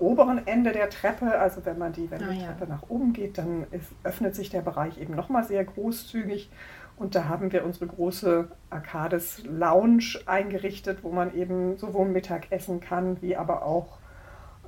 oberen 0.00 0.46
Ende 0.46 0.72
der 0.72 0.90
Treppe, 0.90 1.38
also 1.38 1.64
wenn 1.64 1.78
man 1.78 1.92
die, 1.92 2.10
wenn 2.10 2.22
ah, 2.22 2.30
die 2.30 2.38
Treppe 2.38 2.64
ja. 2.64 2.70
nach 2.70 2.88
oben 2.88 3.12
geht, 3.12 3.38
dann 3.38 3.66
ist, 3.70 3.92
öffnet 4.02 4.34
sich 4.34 4.50
der 4.50 4.62
Bereich 4.62 4.98
eben 4.98 5.14
nochmal 5.14 5.44
sehr 5.44 5.64
großzügig 5.64 6.50
und 6.96 7.14
da 7.14 7.28
haben 7.28 7.50
wir 7.50 7.64
unsere 7.64 7.86
große 7.86 8.48
Arcades 8.68 9.42
Lounge 9.44 10.20
eingerichtet, 10.26 10.98
wo 11.02 11.10
man 11.10 11.34
eben 11.34 11.78
sowohl 11.78 12.06
Mittag 12.08 12.50
essen 12.50 12.80
kann, 12.80 13.22
wie 13.22 13.36
aber 13.36 13.64
auch 13.64 13.98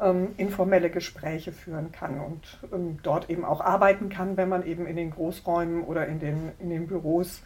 ähm, 0.01 0.29
informelle 0.39 0.91
Gespräche 0.91 1.53
führen 1.53 1.93
kann 1.93 2.21
und 2.21 2.59
ähm, 2.73 2.99
dort 3.03 3.29
eben 3.29 3.45
auch 3.45 3.61
arbeiten 3.61 4.09
kann, 4.09 4.37
wenn 4.37 4.49
man 4.49 4.65
eben 4.65 4.87
in 4.87 4.97
den 4.97 5.11
Großräumen 5.11 5.85
oder 5.85 6.07
in 6.07 6.21
den, 6.21 6.53
in 6.59 6.71
den 6.71 6.87
Büros 6.87 7.43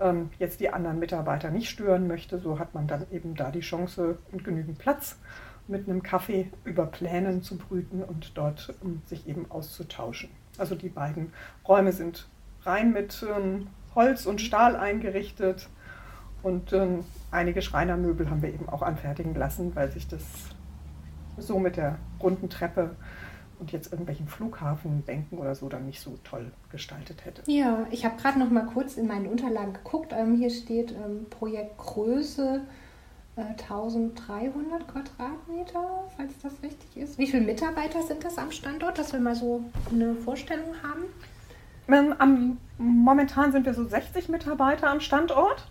ähm, 0.00 0.30
jetzt 0.38 0.60
die 0.60 0.70
anderen 0.70 0.98
Mitarbeiter 0.98 1.50
nicht 1.50 1.68
stören 1.68 2.06
möchte. 2.06 2.38
So 2.38 2.58
hat 2.58 2.74
man 2.74 2.86
dann 2.86 3.06
eben 3.10 3.34
da 3.34 3.50
die 3.50 3.60
Chance 3.60 4.18
und 4.32 4.44
genügend 4.44 4.78
Platz 4.78 5.18
mit 5.68 5.88
einem 5.88 6.02
Kaffee 6.02 6.50
über 6.64 6.86
Plänen 6.86 7.42
zu 7.42 7.56
brüten 7.56 8.02
und 8.02 8.32
dort 8.34 8.74
um, 8.80 9.02
sich 9.06 9.28
eben 9.28 9.50
auszutauschen. 9.50 10.30
Also 10.58 10.74
die 10.74 10.88
beiden 10.88 11.32
Räume 11.66 11.92
sind 11.92 12.28
rein 12.64 12.92
mit 12.92 13.24
ähm, 13.28 13.68
Holz 13.94 14.26
und 14.26 14.40
Stahl 14.40 14.76
eingerichtet. 14.76 15.68
Und 16.42 16.72
ähm, 16.72 17.04
einige 17.30 17.62
Schreinermöbel 17.62 18.28
haben 18.28 18.42
wir 18.42 18.52
eben 18.52 18.68
auch 18.68 18.82
anfertigen 18.82 19.34
lassen, 19.34 19.74
weil 19.76 19.90
sich 19.90 20.08
das 20.08 20.22
so 21.38 21.58
mit 21.58 21.76
der 21.76 21.98
runden 22.20 22.50
Treppe 22.50 22.96
und 23.60 23.70
jetzt 23.70 23.92
irgendwelchen 23.92 24.26
Flughafenbänken 24.26 25.38
oder 25.38 25.54
so 25.54 25.68
dann 25.68 25.86
nicht 25.86 26.00
so 26.00 26.18
toll 26.24 26.50
gestaltet 26.70 27.24
hätte. 27.24 27.42
Ja, 27.50 27.86
ich 27.92 28.04
habe 28.04 28.20
gerade 28.20 28.38
noch 28.40 28.50
mal 28.50 28.66
kurz 28.66 28.96
in 28.96 29.06
meinen 29.06 29.28
Unterlagen 29.28 29.72
geguckt. 29.72 30.12
Ähm, 30.12 30.34
hier 30.34 30.50
steht 30.50 30.90
ähm, 30.90 31.26
Projektgröße 31.30 32.62
äh, 32.64 32.81
1300 33.36 34.86
Quadratmeter, 34.88 36.04
falls 36.16 36.32
das 36.42 36.52
richtig 36.62 36.96
ist. 36.96 37.18
Wie 37.18 37.26
viele 37.26 37.44
Mitarbeiter 37.44 38.02
sind 38.02 38.24
das 38.24 38.36
am 38.36 38.50
Standort, 38.50 38.98
dass 38.98 39.12
wir 39.12 39.20
mal 39.20 39.34
so 39.34 39.64
eine 39.90 40.14
Vorstellung 40.14 40.74
haben? 40.82 41.04
Ähm, 41.88 42.14
am, 42.18 42.58
momentan 42.78 43.52
sind 43.52 43.64
wir 43.64 43.74
so 43.74 43.84
60 43.84 44.28
Mitarbeiter 44.28 44.90
am 44.90 45.00
Standort. 45.00 45.66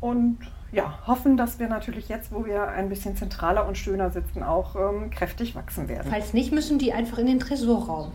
Und 0.00 0.38
ja, 0.72 0.98
hoffen, 1.06 1.36
dass 1.36 1.60
wir 1.60 1.68
natürlich 1.68 2.08
jetzt, 2.08 2.32
wo 2.32 2.44
wir 2.44 2.68
ein 2.68 2.88
bisschen 2.88 3.16
zentraler 3.16 3.66
und 3.66 3.78
schöner 3.78 4.10
sitzen, 4.10 4.42
auch 4.42 4.74
ähm, 4.74 5.10
kräftig 5.10 5.54
wachsen 5.54 5.88
werden. 5.88 6.08
Falls 6.10 6.34
nicht, 6.34 6.52
müssen 6.52 6.78
die 6.78 6.92
einfach 6.92 7.18
in 7.18 7.26
den 7.26 7.38
Tresorraum. 7.38 8.10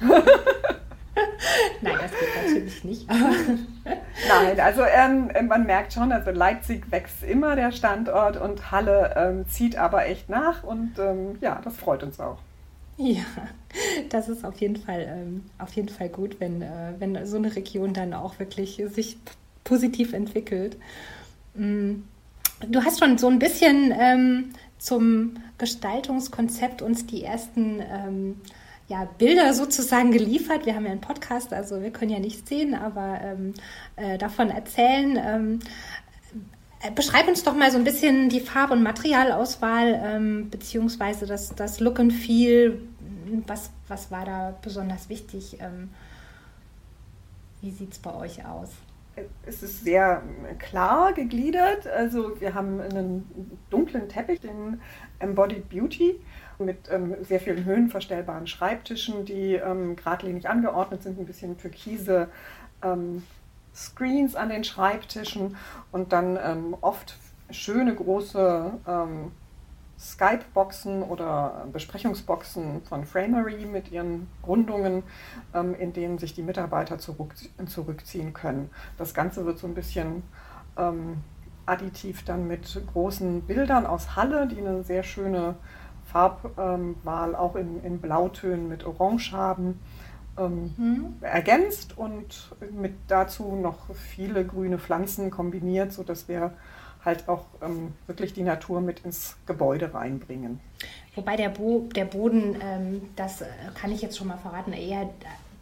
Nein, 1.80 1.96
das 2.00 2.10
geht 2.12 2.28
natürlich 2.42 2.84
nicht. 2.84 3.08
Nein, 4.28 4.60
also 4.60 4.82
ähm, 4.82 5.30
man 5.48 5.66
merkt 5.66 5.92
schon, 5.92 6.12
also 6.12 6.30
Leipzig 6.30 6.90
wächst 6.90 7.22
immer 7.22 7.56
der 7.56 7.72
Standort 7.72 8.40
und 8.40 8.70
Halle 8.70 9.14
ähm, 9.16 9.48
zieht 9.48 9.76
aber 9.76 10.06
echt 10.06 10.28
nach 10.28 10.62
und 10.64 10.98
ähm, 10.98 11.38
ja, 11.40 11.60
das 11.62 11.76
freut 11.76 12.02
uns 12.02 12.20
auch. 12.20 12.38
Ja, 12.96 13.24
das 14.10 14.28
ist 14.28 14.44
auf 14.44 14.60
jeden 14.60 14.76
Fall, 14.76 15.06
ähm, 15.08 15.44
auf 15.58 15.72
jeden 15.72 15.88
Fall 15.88 16.10
gut, 16.10 16.38
wenn, 16.38 16.60
äh, 16.60 16.92
wenn 16.98 17.24
so 17.26 17.38
eine 17.38 17.54
Region 17.56 17.94
dann 17.94 18.12
auch 18.12 18.38
wirklich 18.38 18.82
sich 18.88 19.16
positiv 19.64 20.12
entwickelt. 20.12 20.76
Mm, 21.54 22.02
du 22.68 22.84
hast 22.84 22.98
schon 22.98 23.16
so 23.16 23.28
ein 23.28 23.38
bisschen 23.38 23.94
ähm, 23.98 24.50
zum 24.78 25.36
Gestaltungskonzept 25.56 26.82
uns 26.82 27.06
die 27.06 27.24
ersten 27.24 27.80
ähm, 27.80 28.40
ja, 28.90 29.04
Bilder 29.18 29.54
sozusagen 29.54 30.10
geliefert. 30.10 30.66
Wir 30.66 30.74
haben 30.74 30.84
ja 30.84 30.90
einen 30.90 31.00
Podcast, 31.00 31.52
also 31.52 31.80
wir 31.80 31.92
können 31.92 32.10
ja 32.10 32.18
nichts 32.18 32.48
sehen, 32.48 32.74
aber 32.74 33.20
ähm, 33.22 33.54
äh, 33.94 34.18
davon 34.18 34.50
erzählen. 34.50 35.16
Ähm, 35.16 35.60
äh, 36.82 36.90
beschreib 36.90 37.28
uns 37.28 37.44
doch 37.44 37.54
mal 37.54 37.70
so 37.70 37.78
ein 37.78 37.84
bisschen 37.84 38.28
die 38.30 38.40
Farb- 38.40 38.72
und 38.72 38.82
Materialauswahl, 38.82 40.00
ähm, 40.04 40.50
beziehungsweise 40.50 41.26
das, 41.26 41.54
das 41.54 41.78
Look 41.78 42.00
and 42.00 42.12
Feel. 42.12 42.82
Was, 43.46 43.70
was 43.86 44.10
war 44.10 44.24
da 44.24 44.58
besonders 44.60 45.08
wichtig? 45.08 45.58
Ähm, 45.60 45.90
wie 47.60 47.70
sieht 47.70 47.92
es 47.92 48.00
bei 48.00 48.12
euch 48.12 48.44
aus? 48.44 48.70
Es 49.46 49.62
ist 49.62 49.84
sehr 49.84 50.22
klar 50.58 51.12
gegliedert. 51.12 51.86
Also 51.86 52.40
wir 52.40 52.54
haben 52.54 52.80
einen 52.80 53.56
dunklen 53.70 54.08
Teppich, 54.08 54.40
den 54.40 54.80
Embodied 55.18 55.68
Beauty, 55.68 56.20
mit 56.58 56.90
ähm, 56.90 57.16
sehr 57.22 57.40
vielen 57.40 57.64
höhenverstellbaren 57.64 58.46
Schreibtischen, 58.46 59.24
die 59.24 59.54
ähm, 59.54 59.96
geradlinig 59.96 60.48
angeordnet 60.48 61.02
sind, 61.02 61.18
ein 61.18 61.26
bisschen 61.26 61.56
türkise 61.56 62.28
ähm, 62.82 63.22
Screens 63.74 64.36
an 64.36 64.48
den 64.48 64.64
Schreibtischen 64.64 65.56
und 65.92 66.12
dann 66.12 66.38
ähm, 66.42 66.76
oft 66.80 67.16
schöne 67.50 67.94
große 67.94 68.72
ähm, 68.86 69.32
Skype-Boxen 70.00 71.02
oder 71.02 71.66
Besprechungsboxen 71.72 72.82
von 72.82 73.04
Framery 73.04 73.66
mit 73.66 73.92
ihren 73.92 74.28
Rundungen, 74.46 75.02
ähm, 75.54 75.74
in 75.74 75.92
denen 75.92 76.18
sich 76.18 76.34
die 76.34 76.42
Mitarbeiter 76.42 76.98
zurück, 76.98 77.34
zurückziehen 77.66 78.32
können. 78.32 78.70
Das 78.96 79.12
Ganze 79.12 79.44
wird 79.44 79.58
so 79.58 79.66
ein 79.66 79.74
bisschen 79.74 80.22
ähm, 80.78 81.18
additiv 81.66 82.24
dann 82.24 82.46
mit 82.48 82.80
großen 82.92 83.42
Bildern 83.42 83.86
aus 83.86 84.16
Halle, 84.16 84.48
die 84.48 84.58
eine 84.58 84.82
sehr 84.84 85.02
schöne 85.02 85.56
Farbwahl 86.04 87.36
auch 87.36 87.54
in, 87.54 87.84
in 87.84 88.00
Blautönen 88.00 88.68
mit 88.68 88.84
Orange 88.84 89.32
haben 89.32 89.78
ähm, 90.38 90.74
mhm. 90.76 91.14
ergänzt 91.20 91.96
und 91.98 92.54
mit 92.72 92.94
dazu 93.08 93.54
noch 93.54 93.94
viele 93.94 94.44
grüne 94.44 94.78
Pflanzen 94.78 95.30
kombiniert, 95.30 95.92
sodass 95.92 96.28
wir 96.28 96.52
halt 97.04 97.28
auch 97.28 97.46
ähm, 97.62 97.94
wirklich 98.06 98.32
die 98.32 98.42
Natur 98.42 98.80
mit 98.80 99.00
ins 99.00 99.36
Gebäude 99.46 99.92
reinbringen. 99.94 100.60
Wobei 101.14 101.36
der, 101.36 101.48
Bo 101.48 101.88
der 101.94 102.04
Boden, 102.04 102.56
ähm, 102.60 103.02
das 103.16 103.42
äh, 103.42 103.46
kann 103.74 103.90
ich 103.92 104.02
jetzt 104.02 104.18
schon 104.18 104.28
mal 104.28 104.38
verraten, 104.38 104.72
eher 104.72 105.10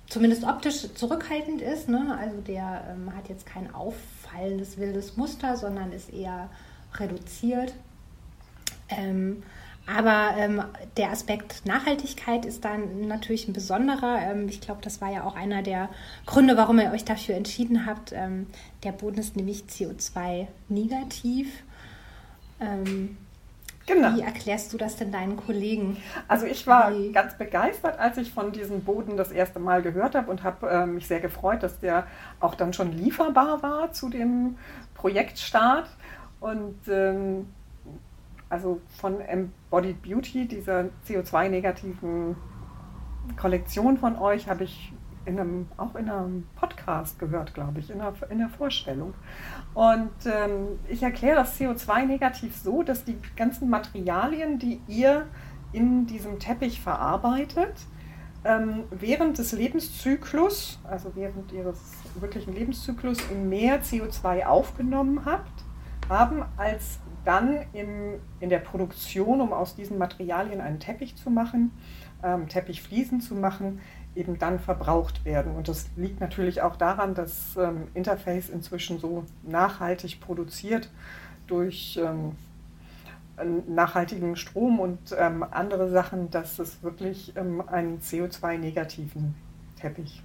zumindest 0.09 0.45
optisch 0.45 0.93
zurückhaltend 0.95 1.63
ist. 1.63 1.89
Ne? 1.89 2.17
Also 2.21 2.41
der 2.41 2.85
ähm, 2.91 3.15
hat 3.15 3.29
jetzt 3.29 3.47
kein 3.47 3.75
auffallendes 3.75 4.79
wildes 4.79 5.17
Muster, 5.17 5.57
sondern 5.57 5.93
ist 5.93 6.13
eher 6.13 6.49
reduziert. 6.95 7.73
Aber 9.97 10.35
ähm, 10.37 10.63
der 10.99 11.11
Aspekt 11.11 11.65
Nachhaltigkeit 11.65 12.45
ist 12.45 12.65
dann 12.65 13.09
natürlich 13.09 13.49
ein 13.49 13.55
besonderer. 13.55 14.19
Ähm, 14.21 14.47
ich 14.49 14.61
glaube, 14.61 14.83
das 14.83 15.01
war 15.01 15.11
ja 15.11 15.25
auch 15.25 15.35
einer 15.35 15.63
der 15.63 15.89
Gründe, 16.27 16.59
warum 16.59 16.79
ihr 16.79 16.93
euch 16.93 17.07
dafür 17.07 17.37
entschieden 17.37 17.87
habt. 17.87 18.13
Ähm, 18.13 18.49
der 18.85 18.93
Boden 18.93 19.19
ist 19.19 19.35
nämlich 19.37 19.65
CO2-negativ. 19.65 21.49
Ähm, 22.61 23.17
genau. 23.87 24.15
Wie 24.15 24.21
erklärst 24.21 24.75
du 24.75 24.77
das 24.77 24.97
denn 24.97 25.11
deinen 25.11 25.39
Kollegen? 25.39 25.97
Also 26.27 26.45
ich 26.45 26.67
war 26.67 26.93
Wie? 26.93 27.11
ganz 27.13 27.39
begeistert, 27.39 27.99
als 27.99 28.19
ich 28.19 28.31
von 28.31 28.53
diesem 28.53 28.83
Boden 28.83 29.17
das 29.17 29.33
erste 29.33 29.59
Mal 29.59 29.81
gehört 29.81 30.15
habe 30.15 30.31
und 30.31 30.43
habe 30.43 30.69
äh, 30.69 30.85
mich 30.85 31.07
sehr 31.07 31.21
gefreut, 31.21 31.63
dass 31.63 31.81
der 31.81 32.07
auch 32.41 32.55
dann 32.55 32.75
schon 32.75 32.93
lieferbar 32.93 33.63
war 33.63 33.91
zu 33.93 34.11
dem 34.11 34.59
Projektstart. 34.95 35.89
Und 36.41 36.77
ähm, 36.89 37.47
also 38.49 38.81
von 39.01 39.21
Embodied 39.21 40.03
Beauty, 40.03 40.47
dieser 40.47 40.87
CO2-negativen 41.07 42.37
Kollektion 43.37 43.99
von 43.99 44.17
euch, 44.17 44.49
habe 44.49 44.65
ich 44.65 44.93
in 45.27 45.39
einem, 45.39 45.67
auch 45.77 45.95
in 45.95 46.09
einem 46.09 46.47
Podcast 46.57 47.19
gehört, 47.19 47.53
glaube 47.53 47.81
ich, 47.81 47.91
in 47.91 47.99
der, 47.99 48.15
in 48.31 48.39
der 48.39 48.49
Vorstellung. 48.49 49.13
Und 49.75 50.11
ähm, 50.25 50.79
ich 50.89 51.03
erkläre 51.03 51.37
das 51.37 51.61
CO2-negativ 51.61 52.57
so, 52.57 52.83
dass 52.83 53.05
die 53.05 53.19
ganzen 53.37 53.69
Materialien, 53.69 54.59
die 54.59 54.81
ihr 54.89 55.27
in 55.73 56.07
diesem 56.07 56.39
Teppich 56.39 56.81
verarbeitet, 56.81 57.75
ähm, 58.45 58.85
während 58.91 59.37
des 59.37 59.53
Lebenszyklus, 59.53 60.79
also 60.85 61.13
während 61.15 61.53
ihres 61.53 61.79
wirklichen 62.19 62.55
Lebenszyklus, 62.55 63.19
mehr 63.31 63.83
CO2 63.83 64.47
aufgenommen 64.47 65.27
habt, 65.27 65.65
haben 66.09 66.45
als 66.57 67.01
dann 67.29 67.59
im, 67.75 68.15
in 68.41 68.49
der 68.49 68.59
Produktion, 68.59 69.43
um 69.43 69.53
aus 69.53 69.77
diesen 69.77 69.99
Materialien 69.99 70.63
einen 70.63 70.81
Teppich 70.81 71.15
zu 71.15 71.29
machen, 71.29 71.73
ähm, 72.23 72.49
Teppichfliesen 72.49 73.21
zu 73.21 73.35
machen, 73.35 73.81
eben 74.17 74.39
dann 74.39 74.59
verbraucht 74.59 75.27
werden. 75.27 75.55
Und 75.55 75.69
das 75.69 75.91
liegt 75.95 76.21
natürlich 76.21 76.63
auch 76.63 76.77
daran, 76.77 77.15
dass 77.15 77.55
ähm, 77.59 77.89
Interface 77.93 78.49
inzwischen 78.49 78.99
so 78.99 79.25
nachhaltig 79.43 80.21
produziert 80.21 80.91
durch 81.47 82.01
ähm, 82.03 82.33
nachhaltigen 83.69 84.35
Strom 84.35 84.81
und 84.81 84.99
ähm, 85.17 85.45
andere 85.51 85.91
Sachen, 85.91 86.31
dass 86.31 86.59
es 86.59 86.83
wirklich 86.83 87.37
ähm, 87.37 87.63
einen 87.69 88.01
CO2-negativen 88.01 89.35
Teppich 89.79 90.23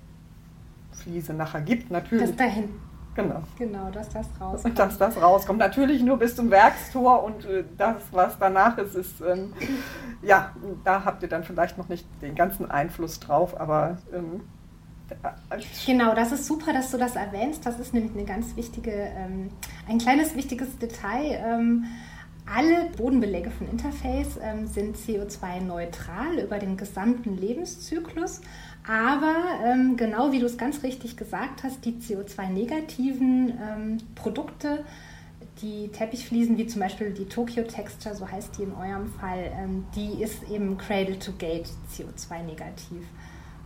Fliese 0.94 1.34
nachher 1.34 1.62
gibt. 1.62 1.92
Natürlich. 1.92 2.30
Das 2.30 2.36
dahin. 2.38 2.70
Genau. 3.15 3.43
Genau, 3.60 3.91
dass 3.91 4.10
das 4.10 4.27
rauskommt. 4.39 4.65
Und 4.65 4.79
dass 4.79 4.98
das 4.98 5.22
rauskommt. 5.22 5.60
Natürlich 5.60 6.01
nur 6.01 6.17
bis 6.17 6.36
zum 6.36 6.50
Werkstor 6.50 7.24
und 7.24 7.46
äh, 7.46 7.63
das, 7.77 7.98
was 8.12 8.38
danach 8.39 8.77
ist, 8.77 8.96
ist, 8.96 9.22
ähm, 9.22 9.53
ja, 10.22 10.51
da 10.84 11.05
habt 11.05 11.22
ihr 11.22 11.29
dann 11.29 11.43
vielleicht 11.43 11.77
noch 11.77 11.89
nicht 11.89 12.08
den 12.22 12.36
ganzen 12.36 12.70
Einfluss 12.72 13.20
drauf, 13.20 13.60
aber. 13.60 13.98
Ähm, 14.13 14.41
genau, 15.86 16.15
das 16.15 16.32
ist 16.32 16.48
super, 16.48 16.74
dass 16.74 16.89
du 16.89 16.98
das 16.98 17.15
erwähnst. 17.15 17.65
Das 17.65 17.79
ist 17.79 17.93
nämlich 17.93 18.13
eine 18.13 18.25
ganz 18.25 18.55
wichtige, 18.55 18.91
ähm, 18.91 19.51
ein 19.88 20.00
kleines 20.00 20.36
wichtiges 20.36 20.79
Detail. 20.79 21.43
Ähm, 21.46 21.86
alle 22.46 22.89
Bodenbeläge 22.98 23.51
von 23.51 23.70
Interface 23.70 24.38
ähm, 24.41 24.67
sind 24.67 24.98
CO2-neutral 24.98 26.39
über 26.39 26.60
den 26.60 26.75
gesamten 26.75 27.38
Lebenszyklus. 27.38 28.41
Aber 28.86 29.36
ähm, 29.63 29.96
genau 29.96 30.32
wie 30.32 30.40
du 30.40 30.46
es 30.46 30.58
ganz 30.58 30.84
richtig 30.84 31.16
gesagt 31.16 31.63
hast, 31.63 31.86
die 31.86 31.94
CO2-negativen 31.94 33.54
ähm, 33.62 33.98
Produkte, 34.13 34.84
die 35.62 35.88
Teppichfliesen, 35.88 36.58
wie 36.58 36.68
zum 36.68 36.82
Beispiel 36.82 37.12
die 37.12 37.25
Tokyo 37.25 37.63
Texture, 37.63 38.13
so 38.13 38.30
heißt 38.30 38.58
die 38.58 38.63
in 38.63 38.74
eurem 38.74 39.08
Fall, 39.13 39.52
ähm, 39.58 39.86
die 39.96 40.22
ist 40.22 40.50
eben 40.50 40.78
Cradle 40.78 41.18
to 41.18 41.32
Gate 41.38 41.70
CO2-negativ. 41.94 43.04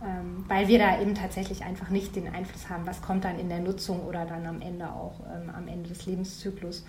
Ähm, 0.04 0.44
weil 0.46 0.68
wir 0.68 0.78
da 0.78 1.00
eben 1.00 1.16
tatsächlich 1.16 1.64
einfach 1.64 1.90
nicht 1.90 2.14
den 2.14 2.32
Einfluss 2.32 2.70
haben, 2.70 2.86
was 2.86 3.02
kommt 3.02 3.24
dann 3.24 3.40
in 3.40 3.48
der 3.48 3.58
Nutzung 3.58 4.04
oder 4.04 4.24
dann 4.26 4.46
am 4.46 4.62
Ende 4.62 4.88
auch 4.92 5.18
ähm, 5.26 5.50
am 5.50 5.66
Ende 5.66 5.88
des 5.88 6.06
Lebenszyklus. 6.06 6.84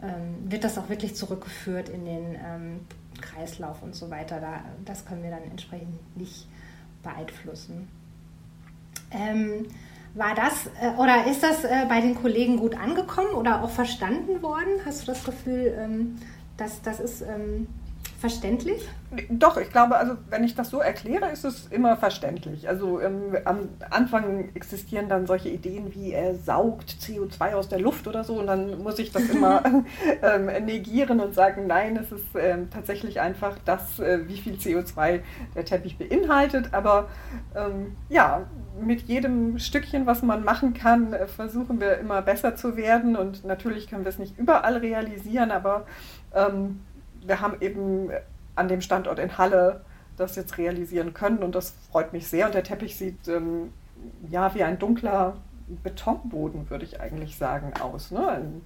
Ähm, 0.00 0.48
wird 0.48 0.62
das 0.62 0.78
auch 0.78 0.88
wirklich 0.88 1.16
zurückgeführt 1.16 1.88
in 1.88 2.04
den 2.04 2.36
Kreislauf 3.20 3.82
und 3.82 3.96
so 3.96 4.10
weiter. 4.10 4.40
Da, 4.40 4.60
das 4.84 5.04
können 5.04 5.24
wir 5.24 5.30
dann 5.30 5.42
entsprechend 5.42 6.16
nicht 6.16 6.46
beeinflussen. 7.04 7.88
Ähm, 9.10 9.66
war 10.14 10.34
das 10.34 10.66
äh, 10.80 10.96
oder 10.96 11.26
ist 11.26 11.42
das 11.42 11.64
äh, 11.64 11.86
bei 11.88 12.00
den 12.00 12.14
Kollegen 12.14 12.56
gut 12.56 12.76
angekommen 12.76 13.34
oder 13.34 13.62
auch 13.62 13.70
verstanden 13.70 14.42
worden? 14.42 14.80
Hast 14.84 15.02
du 15.02 15.06
das 15.06 15.24
Gefühl, 15.24 15.74
ähm, 15.78 16.16
dass 16.56 16.82
das 16.82 17.00
ist 17.00 17.22
ähm, 17.22 17.68
verständlich? 18.24 18.88
Doch, 19.28 19.58
ich 19.58 19.68
glaube, 19.68 19.96
also 19.96 20.14
wenn 20.30 20.44
ich 20.44 20.54
das 20.54 20.70
so 20.70 20.78
erkläre, 20.78 21.30
ist 21.30 21.44
es 21.44 21.66
immer 21.66 21.98
verständlich. 21.98 22.66
Also 22.66 22.98
ähm, 22.98 23.36
am 23.44 23.68
Anfang 23.90 24.48
existieren 24.54 25.10
dann 25.10 25.26
solche 25.26 25.50
Ideen 25.50 25.94
wie 25.94 26.12
er 26.12 26.34
saugt 26.34 26.96
CO2 27.02 27.52
aus 27.52 27.68
der 27.68 27.80
Luft 27.80 28.08
oder 28.08 28.24
so 28.24 28.38
und 28.40 28.46
dann 28.46 28.82
muss 28.82 28.98
ich 28.98 29.12
das 29.12 29.28
immer 29.28 29.62
ähm, 30.22 30.46
negieren 30.64 31.20
und 31.20 31.34
sagen, 31.34 31.66
nein, 31.66 31.98
es 31.98 32.12
ist 32.12 32.24
ähm, 32.34 32.70
tatsächlich 32.70 33.20
einfach 33.20 33.58
das, 33.66 33.98
äh, 33.98 34.26
wie 34.26 34.38
viel 34.38 34.54
CO2 34.54 35.20
der 35.54 35.66
Teppich 35.66 35.98
beinhaltet. 35.98 36.72
Aber 36.72 37.10
ähm, 37.54 37.94
ja, 38.08 38.46
mit 38.80 39.02
jedem 39.02 39.58
Stückchen, 39.58 40.06
was 40.06 40.22
man 40.22 40.44
machen 40.44 40.72
kann, 40.72 41.12
äh, 41.12 41.26
versuchen 41.26 41.78
wir 41.78 41.98
immer 41.98 42.22
besser 42.22 42.56
zu 42.56 42.78
werden 42.78 43.16
und 43.16 43.44
natürlich 43.44 43.86
können 43.86 44.06
wir 44.06 44.08
es 44.08 44.18
nicht 44.18 44.38
überall 44.38 44.78
realisieren, 44.78 45.50
aber 45.50 45.84
ähm, 46.34 46.80
wir 47.26 47.40
haben 47.40 47.60
eben 47.60 48.10
an 48.54 48.68
dem 48.68 48.80
Standort 48.80 49.18
in 49.18 49.36
Halle 49.38 49.84
das 50.16 50.36
jetzt 50.36 50.58
realisieren 50.58 51.12
können 51.12 51.38
und 51.38 51.54
das 51.54 51.74
freut 51.90 52.12
mich 52.12 52.28
sehr. 52.28 52.46
Und 52.46 52.54
der 52.54 52.62
Teppich 52.62 52.96
sieht 52.96 53.26
ähm, 53.28 53.72
ja 54.30 54.54
wie 54.54 54.62
ein 54.62 54.78
dunkler 54.78 55.36
Betonboden, 55.82 56.70
würde 56.70 56.84
ich 56.84 57.00
eigentlich 57.00 57.36
sagen, 57.36 57.72
aus. 57.80 58.10
Ne? 58.10 58.28
Ein 58.28 58.62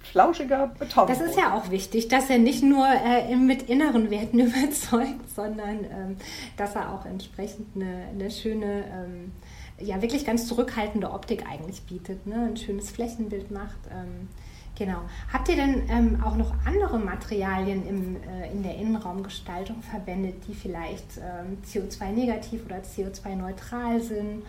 flauschiger 0.00 0.68
Betonboden. 0.78 1.18
Das 1.18 1.30
ist 1.30 1.38
ja 1.38 1.54
auch 1.54 1.70
wichtig, 1.70 2.08
dass 2.08 2.30
er 2.30 2.38
nicht 2.38 2.62
nur 2.62 2.86
äh, 2.86 3.34
mit 3.36 3.68
inneren 3.68 4.10
Werten 4.10 4.38
überzeugt, 4.40 5.28
sondern 5.34 5.84
ähm, 5.84 6.16
dass 6.56 6.74
er 6.74 6.92
auch 6.92 7.04
entsprechend 7.06 7.76
eine, 7.76 8.06
eine 8.12 8.30
schöne, 8.30 8.84
ähm, 8.92 9.32
ja 9.78 10.00
wirklich 10.00 10.24
ganz 10.24 10.46
zurückhaltende 10.46 11.10
Optik 11.10 11.44
eigentlich 11.48 11.82
bietet, 11.82 12.26
ne? 12.26 12.46
ein 12.48 12.56
schönes 12.56 12.90
Flächenbild 12.90 13.50
macht. 13.50 13.78
Ähm, 13.90 14.28
Genau. 14.76 15.00
Habt 15.32 15.48
ihr 15.48 15.56
denn 15.56 15.88
ähm, 15.88 16.22
auch 16.22 16.36
noch 16.36 16.52
andere 16.66 16.98
Materialien 16.98 17.86
im, 17.88 18.16
äh, 18.16 18.52
in 18.52 18.62
der 18.62 18.76
Innenraumgestaltung 18.76 19.82
verwendet, 19.82 20.46
die 20.46 20.54
vielleicht 20.54 21.18
ähm, 21.18 21.58
CO2-negativ 21.64 22.66
oder 22.66 22.76
CO2-neutral 22.76 24.00
sind? 24.00 24.42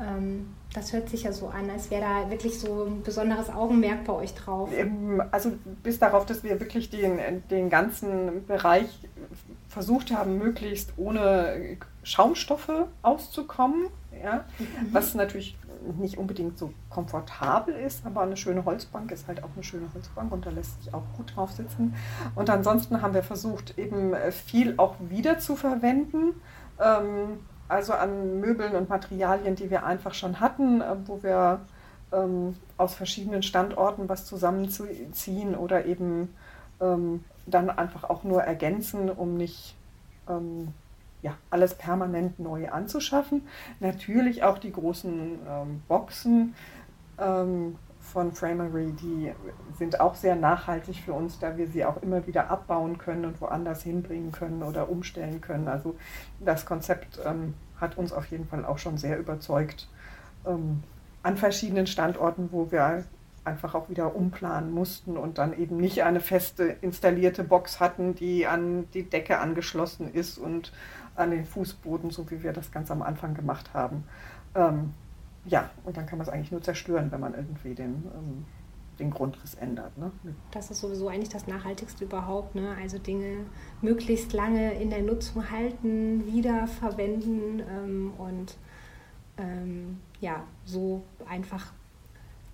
Ähm, 0.00 0.54
das 0.72 0.92
hört 0.92 1.08
sich 1.08 1.24
ja 1.24 1.32
so 1.32 1.48
an, 1.48 1.68
als 1.68 1.90
wäre 1.90 2.02
da 2.02 2.30
wirklich 2.30 2.58
so 2.58 2.84
ein 2.84 3.02
besonderes 3.02 3.50
Augenmerk 3.50 4.04
bei 4.04 4.12
euch 4.12 4.34
drauf. 4.34 4.70
Also 5.32 5.52
bis 5.82 5.98
darauf, 5.98 6.26
dass 6.26 6.44
wir 6.44 6.60
wirklich 6.60 6.90
den, 6.90 7.18
den 7.50 7.70
ganzen 7.70 8.46
Bereich 8.46 8.86
versucht 9.68 10.12
haben, 10.12 10.38
möglichst 10.38 10.92
ohne 10.96 11.76
Schaumstoffe 12.02 12.86
auszukommen. 13.02 13.86
Ja? 14.22 14.44
Mhm. 14.58 14.64
Was 14.92 15.14
natürlich 15.14 15.56
nicht 15.98 16.18
unbedingt 16.18 16.58
so 16.58 16.72
komfortabel 16.88 17.74
ist, 17.74 18.04
aber 18.06 18.22
eine 18.22 18.36
schöne 18.36 18.64
Holzbank 18.64 19.10
ist 19.10 19.28
halt 19.28 19.42
auch 19.42 19.48
eine 19.54 19.64
schöne 19.64 19.88
Holzbank 19.94 20.32
und 20.32 20.46
da 20.46 20.50
lässt 20.50 20.82
sich 20.82 20.92
auch 20.94 21.02
gut 21.16 21.34
drauf 21.34 21.52
sitzen. 21.52 21.94
Und 22.34 22.50
ansonsten 22.50 23.02
haben 23.02 23.14
wir 23.14 23.22
versucht, 23.22 23.78
eben 23.78 24.14
äh, 24.14 24.32
viel 24.32 24.74
auch 24.76 24.96
wieder 25.00 25.38
zu 25.38 25.56
verwenden. 25.56 26.34
Ähm, 26.78 27.40
also 27.68 27.92
an 27.92 28.40
Möbeln 28.40 28.74
und 28.74 28.88
Materialien, 28.88 29.54
die 29.54 29.70
wir 29.70 29.84
einfach 29.84 30.14
schon 30.14 30.40
hatten, 30.40 30.80
äh, 30.80 30.96
wo 31.06 31.22
wir 31.22 31.60
ähm, 32.12 32.56
aus 32.76 32.94
verschiedenen 32.94 33.42
Standorten 33.42 34.08
was 34.08 34.26
zusammenziehen 34.26 35.54
oder 35.54 35.86
eben 35.86 36.34
ähm, 36.80 37.24
dann 37.46 37.70
einfach 37.70 38.04
auch 38.04 38.24
nur 38.24 38.42
ergänzen, 38.42 39.10
um 39.10 39.36
nicht 39.36 39.76
ja, 41.22 41.36
alles 41.50 41.74
permanent 41.74 42.38
neu 42.38 42.68
anzuschaffen. 42.70 43.42
Natürlich 43.80 44.42
auch 44.42 44.58
die 44.58 44.72
großen 44.72 45.38
ähm, 45.46 45.82
Boxen 45.88 46.54
ähm, 47.18 47.76
von 48.00 48.32
Framery, 48.32 48.92
die 48.92 49.32
sind 49.78 50.00
auch 50.00 50.14
sehr 50.14 50.34
nachhaltig 50.34 50.96
für 51.04 51.12
uns, 51.12 51.38
da 51.38 51.56
wir 51.56 51.68
sie 51.68 51.84
auch 51.84 52.02
immer 52.02 52.26
wieder 52.26 52.50
abbauen 52.50 52.98
können 52.98 53.24
und 53.24 53.40
woanders 53.40 53.82
hinbringen 53.82 54.32
können 54.32 54.62
oder 54.62 54.88
umstellen 54.88 55.40
können. 55.40 55.68
Also 55.68 55.96
das 56.40 56.66
Konzept 56.66 57.20
ähm, 57.24 57.54
hat 57.78 57.98
uns 57.98 58.12
auf 58.12 58.26
jeden 58.26 58.46
Fall 58.46 58.64
auch 58.64 58.78
schon 58.78 58.96
sehr 58.96 59.18
überzeugt 59.18 59.88
ähm, 60.46 60.82
an 61.22 61.36
verschiedenen 61.36 61.86
Standorten, 61.86 62.48
wo 62.50 62.70
wir 62.70 63.04
einfach 63.44 63.74
auch 63.74 63.88
wieder 63.88 64.14
umplanen 64.14 64.70
mussten 64.70 65.16
und 65.16 65.38
dann 65.38 65.58
eben 65.58 65.76
nicht 65.76 66.02
eine 66.02 66.20
feste 66.20 66.64
installierte 66.64 67.42
Box 67.42 67.80
hatten, 67.80 68.14
die 68.14 68.46
an 68.46 68.88
die 68.92 69.04
Decke 69.04 69.38
angeschlossen 69.38 70.12
ist 70.12 70.38
und 70.38 70.72
an 71.20 71.30
den 71.30 71.44
Fußboden, 71.44 72.10
so 72.10 72.30
wie 72.30 72.42
wir 72.42 72.52
das 72.52 72.72
ganz 72.72 72.90
am 72.90 73.02
Anfang 73.02 73.34
gemacht 73.34 73.72
haben. 73.74 74.04
Ähm, 74.54 74.94
ja, 75.44 75.70
und 75.84 75.96
dann 75.96 76.06
kann 76.06 76.18
man 76.18 76.26
es 76.26 76.32
eigentlich 76.32 76.52
nur 76.52 76.62
zerstören, 76.62 77.10
wenn 77.12 77.20
man 77.20 77.34
irgendwie 77.34 77.74
den, 77.74 78.04
ähm, 78.14 78.44
den 78.98 79.10
Grundriss 79.10 79.54
ändert. 79.54 79.96
Ne? 79.96 80.10
Das 80.50 80.70
ist 80.70 80.80
sowieso 80.80 81.08
eigentlich 81.08 81.30
das 81.30 81.46
Nachhaltigste 81.46 82.04
überhaupt. 82.04 82.54
Ne? 82.54 82.76
Also 82.80 82.98
Dinge 82.98 83.46
möglichst 83.80 84.32
lange 84.32 84.74
in 84.74 84.90
der 84.90 85.02
Nutzung 85.02 85.50
halten, 85.50 86.26
wiederverwenden 86.26 87.60
ähm, 87.60 88.12
und 88.18 88.56
ähm, 89.38 90.00
ja, 90.20 90.44
so 90.64 91.02
einfach 91.28 91.72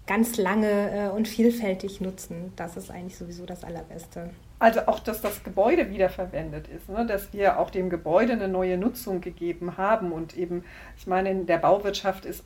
ganz 0.06 0.36
lange 0.36 0.90
äh, 0.90 1.08
und 1.08 1.26
vielfältig 1.26 2.00
nutzen. 2.00 2.52
Das 2.54 2.76
ist 2.76 2.90
eigentlich 2.90 3.16
sowieso 3.16 3.44
das 3.44 3.64
Allerbeste. 3.64 4.30
Also 4.58 4.80
auch, 4.86 5.00
dass 5.00 5.20
das 5.20 5.44
Gebäude 5.44 5.90
wiederverwendet 5.90 6.68
ist, 6.68 6.88
ne? 6.88 7.04
dass 7.04 7.32
wir 7.34 7.58
auch 7.58 7.70
dem 7.70 7.90
Gebäude 7.90 8.32
eine 8.32 8.48
neue 8.48 8.78
Nutzung 8.78 9.20
gegeben 9.20 9.76
haben. 9.76 10.12
Und 10.12 10.36
eben, 10.36 10.64
ich 10.96 11.06
meine, 11.06 11.30
in 11.30 11.46
der 11.46 11.58
Bauwirtschaft 11.58 12.24
ist 12.24 12.42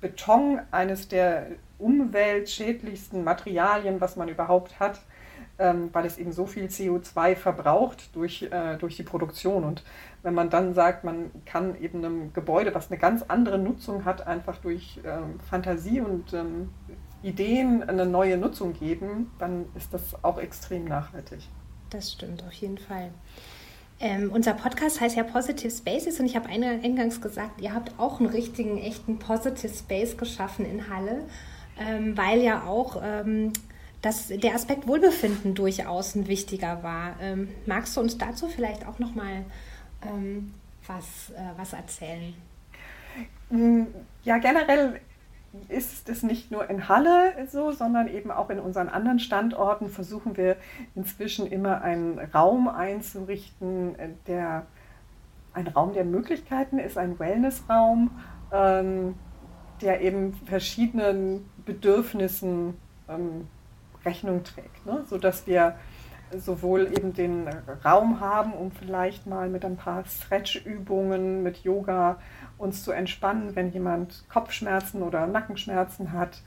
Beton 0.00 0.60
eines 0.70 1.08
der 1.08 1.46
umweltschädlichsten 1.78 3.24
Materialien, 3.24 4.00
was 4.00 4.14
man 4.14 4.28
überhaupt 4.28 4.78
hat, 4.78 5.00
ähm, 5.58 5.90
weil 5.92 6.06
es 6.06 6.18
eben 6.18 6.32
so 6.32 6.46
viel 6.46 6.66
CO2 6.66 7.34
verbraucht 7.34 8.14
durch, 8.14 8.48
äh, 8.50 8.76
durch 8.76 8.96
die 8.96 9.02
Produktion. 9.02 9.64
Und 9.64 9.82
wenn 10.22 10.34
man 10.34 10.50
dann 10.50 10.72
sagt, 10.72 11.02
man 11.02 11.30
kann 11.44 11.80
eben 11.80 11.98
einem 11.98 12.32
Gebäude, 12.32 12.74
was 12.74 12.90
eine 12.90 12.98
ganz 12.98 13.24
andere 13.26 13.58
Nutzung 13.58 14.04
hat, 14.04 14.26
einfach 14.26 14.58
durch 14.58 15.00
ähm, 15.04 15.40
Fantasie 15.50 16.00
und 16.00 16.32
ähm, 16.32 16.70
Ideen 17.24 17.82
eine 17.82 18.06
neue 18.06 18.36
Nutzung 18.36 18.74
geben, 18.74 19.30
dann 19.38 19.66
ist 19.74 19.94
das 19.94 20.22
auch 20.22 20.38
extrem 20.38 20.84
nachhaltig. 20.84 21.40
Das 21.90 22.12
stimmt 22.12 22.44
auf 22.44 22.52
jeden 22.52 22.78
Fall. 22.78 23.10
Ähm, 24.00 24.30
unser 24.32 24.54
Podcast 24.54 25.00
heißt 25.00 25.16
ja 25.16 25.22
Positive 25.22 25.70
Spaces 25.70 26.18
und 26.20 26.26
ich 26.26 26.36
habe 26.36 26.48
eingangs 26.48 27.20
gesagt, 27.20 27.60
ihr 27.60 27.72
habt 27.72 27.98
auch 27.98 28.20
einen 28.20 28.28
richtigen, 28.28 28.78
echten 28.78 29.18
Positive 29.18 29.72
Space 29.72 30.16
geschaffen 30.16 30.66
in 30.66 30.88
Halle, 30.90 31.24
ähm, 31.78 32.16
weil 32.16 32.42
ja 32.42 32.64
auch 32.64 33.00
ähm, 33.02 33.52
das, 34.02 34.28
der 34.28 34.54
Aspekt 34.54 34.86
Wohlbefinden 34.86 35.54
durchaus 35.54 36.16
ein 36.16 36.26
wichtiger 36.26 36.82
war. 36.82 37.16
Ähm, 37.20 37.48
magst 37.66 37.96
du 37.96 38.00
uns 38.00 38.18
dazu 38.18 38.48
vielleicht 38.48 38.86
auch 38.86 38.98
nochmal 38.98 39.44
ähm, 40.02 40.52
was, 40.86 41.30
äh, 41.30 41.56
was 41.56 41.72
erzählen? 41.72 42.34
Ja, 44.24 44.38
generell 44.38 45.00
ist 45.68 46.08
es 46.08 46.22
nicht 46.22 46.50
nur 46.50 46.68
in 46.68 46.88
Halle 46.88 47.32
so, 47.48 47.72
sondern 47.72 48.08
eben 48.08 48.30
auch 48.30 48.50
in 48.50 48.58
unseren 48.58 48.88
anderen 48.88 49.18
Standorten 49.18 49.88
versuchen 49.88 50.36
wir 50.36 50.56
inzwischen 50.94 51.46
immer 51.46 51.82
einen 51.82 52.18
Raum 52.18 52.68
einzurichten, 52.68 53.94
der 54.26 54.66
ein 55.52 55.68
Raum 55.68 55.92
der 55.94 56.04
Möglichkeiten 56.04 56.78
ist, 56.78 56.98
ein 56.98 57.18
Wellnessraum, 57.18 58.10
ähm, 58.52 59.14
der 59.80 60.00
eben 60.00 60.34
verschiedenen 60.46 61.48
Bedürfnissen 61.64 62.74
ähm, 63.08 63.48
Rechnung 64.04 64.42
trägt, 64.44 64.84
ne? 64.86 65.04
sodass 65.08 65.46
wir 65.46 65.76
sowohl 66.38 66.92
eben 66.92 67.12
den 67.12 67.48
Raum 67.84 68.20
haben, 68.20 68.52
um 68.52 68.70
vielleicht 68.70 69.26
mal 69.26 69.48
mit 69.48 69.64
ein 69.64 69.76
paar 69.76 70.04
Stretch-Übungen, 70.04 71.42
mit 71.42 71.58
Yoga 71.58 72.16
uns 72.58 72.82
zu 72.82 72.92
entspannen, 72.92 73.56
wenn 73.56 73.72
jemand 73.72 74.24
Kopfschmerzen 74.28 75.02
oder 75.02 75.26
Nackenschmerzen 75.26 76.12
hat. 76.12 76.42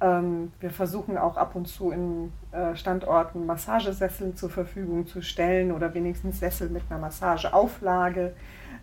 Ähm, 0.00 0.52
wir 0.60 0.70
versuchen 0.70 1.16
auch 1.16 1.36
ab 1.36 1.54
und 1.54 1.68
zu 1.68 1.90
in 1.90 2.32
äh, 2.50 2.74
Standorten 2.74 3.46
Massagesessel 3.46 4.34
zur 4.34 4.50
Verfügung 4.50 5.06
zu 5.06 5.22
stellen 5.22 5.72
oder 5.72 5.94
wenigstens 5.94 6.40
Sessel 6.40 6.68
mit 6.68 6.82
einer 6.90 6.98
Massageauflage. 6.98 8.34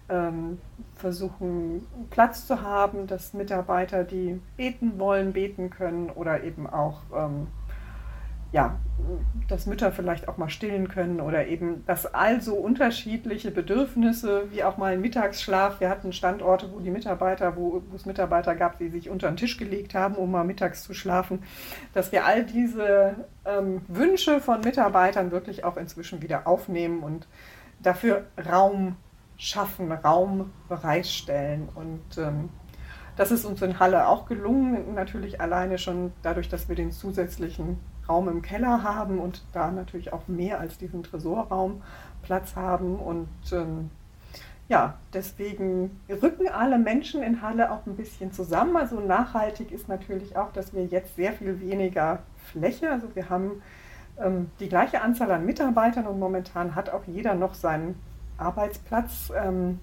Ähm, 0.08 0.60
versuchen 0.95 1.86
Platz 2.10 2.48
zu 2.48 2.62
haben, 2.62 3.06
dass 3.06 3.34
Mitarbeiter, 3.34 4.04
die 4.04 4.41
beten 4.58 4.98
wollen, 4.98 5.34
beten 5.34 5.69
können 5.69 6.10
oder 6.10 6.43
eben 6.43 6.67
auch 6.67 7.02
ähm, 7.15 7.48
ja, 8.52 8.80
dass 9.48 9.66
Mütter 9.66 9.92
vielleicht 9.92 10.28
auch 10.28 10.38
mal 10.38 10.50
stillen 10.50 10.88
können 10.88 11.22
oder 11.22 11.48
eben, 11.48 11.86
dass 11.86 12.06
also 12.14 12.56
unterschiedliche 12.56 13.52
Bedürfnisse, 13.52 14.52
wie 14.52 14.64
auch 14.64 14.78
mal 14.78 14.94
ein 14.94 15.02
Mittagsschlaf. 15.02 15.80
Wir 15.80 15.90
hatten 15.90 16.14
Standorte, 16.14 16.72
wo 16.72 16.80
die 16.80 16.90
Mitarbeiter, 16.90 17.56
wo, 17.56 17.84
wo 17.90 17.96
es 17.96 18.06
Mitarbeiter 18.06 18.56
gab, 18.56 18.78
die 18.78 18.90
sich 18.90 19.10
unter 19.10 19.28
den 19.28 19.38
Tisch 19.38 19.58
gelegt 19.58 19.94
haben, 19.94 20.16
um 20.16 20.32
mal 20.32 20.44
mittags 20.44 20.84
zu 20.84 20.94
schlafen, 20.94 21.44
dass 21.94 22.12
wir 22.12 22.26
all 22.26 22.44
diese 22.44 23.16
ähm, 23.46 23.82
Wünsche 23.88 24.40
von 24.40 24.62
Mitarbeitern 24.62 25.32
wirklich 25.32 25.64
auch 25.64 25.78
inzwischen 25.78 26.22
wieder 26.22 26.48
aufnehmen 26.48 27.02
und 27.02 27.28
dafür 27.82 28.26
Raum 28.52 28.96
schaffen, 29.38 29.92
Raum 29.92 30.52
bereitstellen 30.68 31.70
und 31.74 32.18
ähm, 32.18 32.50
das 33.20 33.32
ist 33.32 33.44
uns 33.44 33.62
in 33.62 33.80
Halle 33.80 34.08
auch 34.08 34.28
gelungen, 34.28 34.94
natürlich 34.96 35.42
alleine 35.42 35.78
schon 35.78 36.14
dadurch, 36.24 36.48
dass 36.48 36.70
wir 36.70 36.78
den 36.78 36.94
zusätzlichen 36.94 37.78
Raum 38.08 38.30
im 38.30 38.42
Keller 38.42 38.82
haben 38.82 39.20
und 39.20 39.44
da 39.52 39.72
natürlich 39.72 40.14
auch 40.14 40.30
mehr 40.30 40.62
als 40.62 40.78
diesen 40.78 41.04
Tresorraum 41.04 41.82
Platz 42.22 42.56
haben. 42.56 42.96
Und 42.96 43.28
ähm, 43.52 43.90
ja, 44.70 44.94
deswegen 45.12 46.00
rücken 46.10 46.48
alle 46.48 46.80
Menschen 46.80 47.22
in 47.22 47.42
Halle 47.42 47.74
auch 47.74 47.86
ein 47.86 47.98
bisschen 47.98 48.32
zusammen. 48.32 48.78
Also 48.78 49.02
nachhaltig 49.02 49.74
ist 49.74 49.90
natürlich 49.90 50.38
auch, 50.38 50.54
dass 50.54 50.74
wir 50.74 50.86
jetzt 50.86 51.18
sehr 51.18 51.34
viel 51.34 51.60
weniger 51.60 52.20
Fläche, 52.46 52.90
also 52.90 53.14
wir 53.16 53.30
haben 53.30 53.62
ähm, 54.18 54.50
die 54.62 54.70
gleiche 54.70 55.02
Anzahl 55.02 55.30
an 55.32 55.46
Mitarbeitern 55.46 56.08
und 56.08 56.20
momentan 56.20 56.74
hat 56.74 56.90
auch 56.90 57.04
jeder 57.06 57.36
noch 57.36 57.54
seinen 57.54 58.00
Arbeitsplatz. 58.38 59.30
Ähm, 59.36 59.80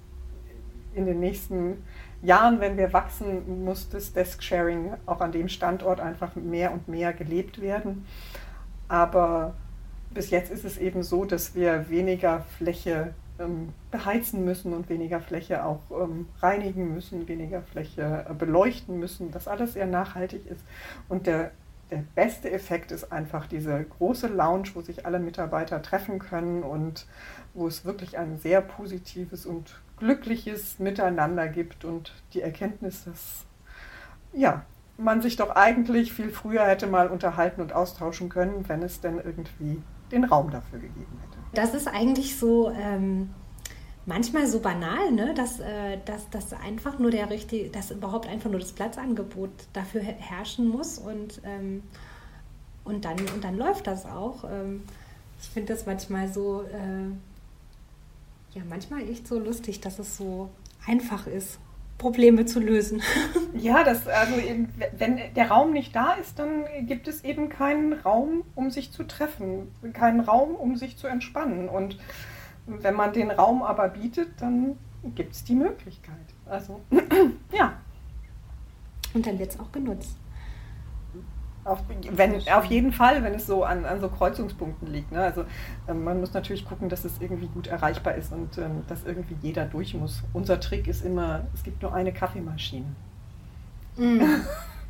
in 0.96 1.06
den 1.06 1.20
nächsten 1.20 1.84
Jahren, 2.22 2.60
wenn 2.60 2.76
wir 2.76 2.92
wachsen, 2.92 3.64
muss 3.64 3.88
das 3.88 4.12
Desk-Sharing 4.12 4.94
auch 5.06 5.20
an 5.20 5.32
dem 5.32 5.48
Standort 5.48 6.00
einfach 6.00 6.34
mehr 6.34 6.72
und 6.72 6.88
mehr 6.88 7.12
gelebt 7.12 7.60
werden. 7.60 8.06
Aber 8.88 9.54
bis 10.10 10.30
jetzt 10.30 10.50
ist 10.50 10.64
es 10.64 10.78
eben 10.78 11.02
so, 11.02 11.24
dass 11.24 11.54
wir 11.54 11.90
weniger 11.90 12.40
Fläche 12.56 13.14
ähm, 13.38 13.72
beheizen 13.90 14.44
müssen 14.44 14.72
und 14.72 14.88
weniger 14.88 15.20
Fläche 15.20 15.64
auch 15.64 15.80
ähm, 15.90 16.26
reinigen 16.40 16.94
müssen, 16.94 17.28
weniger 17.28 17.62
Fläche 17.62 18.24
äh, 18.28 18.34
beleuchten 18.34 18.98
müssen, 18.98 19.30
dass 19.30 19.48
alles 19.48 19.74
sehr 19.74 19.86
nachhaltig 19.86 20.46
ist. 20.46 20.64
Und 21.08 21.26
der, 21.26 21.50
der 21.90 22.02
beste 22.14 22.50
Effekt 22.50 22.92
ist 22.92 23.12
einfach 23.12 23.46
diese 23.46 23.84
große 23.84 24.28
Lounge, 24.28 24.70
wo 24.74 24.80
sich 24.80 25.04
alle 25.04 25.18
Mitarbeiter 25.18 25.82
treffen 25.82 26.18
können 26.18 26.62
und 26.62 27.06
wo 27.54 27.66
es 27.66 27.84
wirklich 27.84 28.18
ein 28.18 28.38
sehr 28.38 28.60
positives 28.60 29.46
und 29.46 29.80
glückliches 29.98 30.78
Miteinander 30.78 31.48
gibt 31.48 31.84
und 31.84 32.12
die 32.34 32.42
Erkenntnis, 32.42 33.04
dass 33.04 33.44
ja, 34.32 34.64
man 34.98 35.22
sich 35.22 35.36
doch 35.36 35.50
eigentlich 35.50 36.12
viel 36.12 36.30
früher 36.30 36.64
hätte 36.64 36.86
mal 36.86 37.08
unterhalten 37.08 37.60
und 37.60 37.72
austauschen 37.72 38.28
können, 38.28 38.68
wenn 38.68 38.82
es 38.82 39.00
denn 39.00 39.16
irgendwie 39.16 39.82
den 40.12 40.24
Raum 40.24 40.50
dafür 40.50 40.78
gegeben 40.78 41.18
hätte. 41.22 41.38
Das 41.54 41.74
ist 41.74 41.88
eigentlich 41.88 42.38
so 42.38 42.70
ähm, 42.70 43.30
manchmal 44.04 44.46
so 44.46 44.60
banal, 44.60 45.10
ne? 45.10 45.34
dass, 45.34 45.60
äh, 45.60 45.98
dass, 46.04 46.28
dass 46.30 46.52
einfach 46.52 46.98
nur 46.98 47.10
der 47.10 47.30
richtige, 47.30 47.70
dass 47.70 47.90
überhaupt 47.90 48.28
einfach 48.28 48.50
nur 48.50 48.60
das 48.60 48.72
Platzangebot 48.72 49.50
dafür 49.72 50.02
herrschen 50.02 50.68
muss 50.68 50.98
und, 50.98 51.40
ähm, 51.44 51.82
und, 52.84 53.04
dann, 53.04 53.18
und 53.34 53.42
dann 53.42 53.56
läuft 53.56 53.86
das 53.86 54.06
auch. 54.06 54.44
Ähm, 54.44 54.84
ich 55.40 55.48
finde 55.48 55.74
das 55.74 55.86
manchmal 55.86 56.28
so. 56.28 56.62
Äh, 56.62 57.12
ja 58.56 58.62
manchmal 58.68 59.08
echt 59.08 59.28
so 59.28 59.38
lustig, 59.38 59.80
dass 59.80 59.98
es 59.98 60.16
so 60.16 60.50
einfach 60.86 61.26
ist, 61.26 61.58
Probleme 61.98 62.46
zu 62.46 62.60
lösen. 62.60 63.02
Ja, 63.54 63.84
das, 63.84 64.06
also 64.06 64.36
eben, 64.36 64.68
wenn 64.98 65.18
der 65.34 65.50
Raum 65.50 65.72
nicht 65.72 65.96
da 65.96 66.12
ist, 66.12 66.38
dann 66.38 66.66
gibt 66.82 67.08
es 67.08 67.24
eben 67.24 67.48
keinen 67.48 67.94
Raum, 67.94 68.44
um 68.54 68.70
sich 68.70 68.92
zu 68.92 69.02
treffen, 69.02 69.74
keinen 69.94 70.20
Raum, 70.20 70.54
um 70.54 70.76
sich 70.76 70.98
zu 70.98 71.06
entspannen. 71.06 71.70
Und 71.70 71.98
wenn 72.66 72.94
man 72.94 73.14
den 73.14 73.30
Raum 73.30 73.62
aber 73.62 73.88
bietet, 73.88 74.28
dann 74.40 74.76
gibt 75.14 75.34
es 75.34 75.42
die 75.42 75.54
Möglichkeit. 75.54 76.14
Also, 76.44 76.80
ja. 77.52 77.72
Und 79.14 79.26
dann 79.26 79.38
wird 79.38 79.52
es 79.52 79.58
auch 79.58 79.72
genutzt. 79.72 80.18
Auf, 81.66 81.80
wenn, 82.12 82.48
auf 82.48 82.64
jeden 82.66 82.92
Fall, 82.92 83.24
wenn 83.24 83.34
es 83.34 83.46
so 83.46 83.64
an, 83.64 83.84
an 83.84 84.00
so 84.00 84.08
Kreuzungspunkten 84.08 84.86
liegt. 84.86 85.10
Ne? 85.10 85.20
Also 85.20 85.44
ähm, 85.88 86.04
man 86.04 86.20
muss 86.20 86.32
natürlich 86.32 86.64
gucken, 86.64 86.88
dass 86.88 87.04
es 87.04 87.20
irgendwie 87.20 87.48
gut 87.48 87.66
erreichbar 87.66 88.14
ist 88.14 88.32
und 88.32 88.56
ähm, 88.58 88.84
dass 88.86 89.04
irgendwie 89.04 89.36
jeder 89.42 89.64
durch 89.64 89.94
muss. 89.94 90.22
Unser 90.32 90.60
Trick 90.60 90.86
ist 90.86 91.04
immer, 91.04 91.46
es 91.54 91.64
gibt 91.64 91.82
nur 91.82 91.92
eine 91.92 92.12
Kaffeemaschine. 92.12 92.86
Mm. 93.96 94.20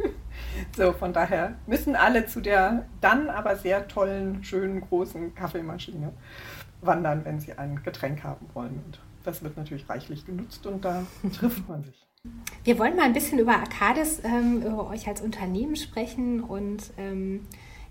so, 0.77 0.93
von 0.93 1.15
daher 1.15 1.55
müssen 1.67 1.97
alle 1.97 2.27
zu 2.27 2.41
der 2.41 2.85
dann 3.01 3.31
aber 3.31 3.57
sehr 3.57 3.89
tollen, 3.89 4.45
schönen, 4.45 4.83
großen 4.83 5.35
Kaffeemaschine 5.35 6.13
wandern, 6.83 7.25
wenn 7.25 7.41
sie 7.41 7.55
ein 7.55 7.83
Getränk 7.83 8.23
haben 8.23 8.47
wollen. 8.53 8.83
Und 8.85 9.01
das 9.25 9.43
wird 9.43 9.57
natürlich 9.57 9.89
reichlich 9.89 10.27
genutzt 10.27 10.67
und 10.67 10.85
da 10.85 11.07
trifft 11.39 11.69
man 11.69 11.85
sich. 11.85 12.07
Wir 12.65 12.79
wollen 12.79 12.97
mal 12.97 13.05
ein 13.05 13.13
bisschen 13.13 13.39
über 13.39 13.57
Arcadis, 13.57 14.21
ähm, 14.25 14.63
über 14.63 14.89
euch 14.89 15.07
als 15.07 15.21
Unternehmen 15.21 15.77
sprechen 15.77 16.41
und 16.41 16.93
ähm, 16.99 17.43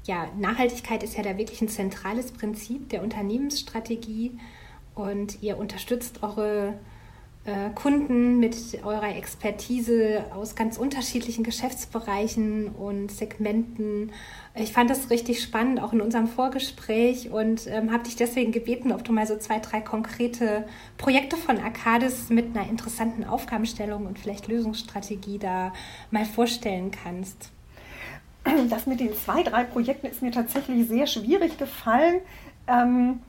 ja, 0.03 0.27
Nachhaltigkeit 0.37 1.01
ist 1.01 1.17
ja 1.17 1.23
da 1.23 1.37
wirklich 1.37 1.61
ein 1.61 1.69
zentrales 1.69 2.31
Prinzip 2.31 2.89
der 2.89 3.01
Unternehmensstrategie 3.01 4.37
und 4.93 5.41
ihr 5.41 5.57
unterstützt 5.57 6.23
eure 6.23 6.77
Kunden 7.75 8.39
mit 8.39 8.55
eurer 8.83 9.15
Expertise 9.15 10.25
aus 10.33 10.55
ganz 10.55 10.77
unterschiedlichen 10.77 11.43
Geschäftsbereichen 11.43 12.69
und 12.69 13.11
Segmenten. 13.11 14.11
Ich 14.55 14.73
fand 14.73 14.89
das 14.89 15.11
richtig 15.11 15.43
spannend, 15.43 15.79
auch 15.79 15.93
in 15.93 16.01
unserem 16.01 16.27
Vorgespräch 16.27 17.29
und 17.29 17.67
ähm, 17.67 17.91
habe 17.91 18.03
dich 18.03 18.15
deswegen 18.15 18.51
gebeten, 18.51 18.91
ob 18.91 19.03
du 19.03 19.11
mal 19.11 19.27
so 19.27 19.37
zwei, 19.37 19.59
drei 19.59 19.79
konkrete 19.79 20.65
Projekte 20.97 21.37
von 21.37 21.59
Arcadis 21.59 22.29
mit 22.29 22.57
einer 22.57 22.67
interessanten 22.67 23.23
Aufgabenstellung 23.23 24.07
und 24.07 24.17
vielleicht 24.17 24.47
Lösungsstrategie 24.47 25.37
da 25.37 25.71
mal 26.09 26.25
vorstellen 26.25 26.89
kannst. 26.89 27.51
Das 28.69 28.87
mit 28.87 28.99
den 28.99 29.13
zwei, 29.13 29.43
drei 29.43 29.65
Projekten 29.65 30.07
ist 30.07 30.23
mir 30.23 30.31
tatsächlich 30.31 30.87
sehr 30.87 31.05
schwierig 31.05 31.57
gefallen. 31.59 32.21
Ähm 32.67 33.19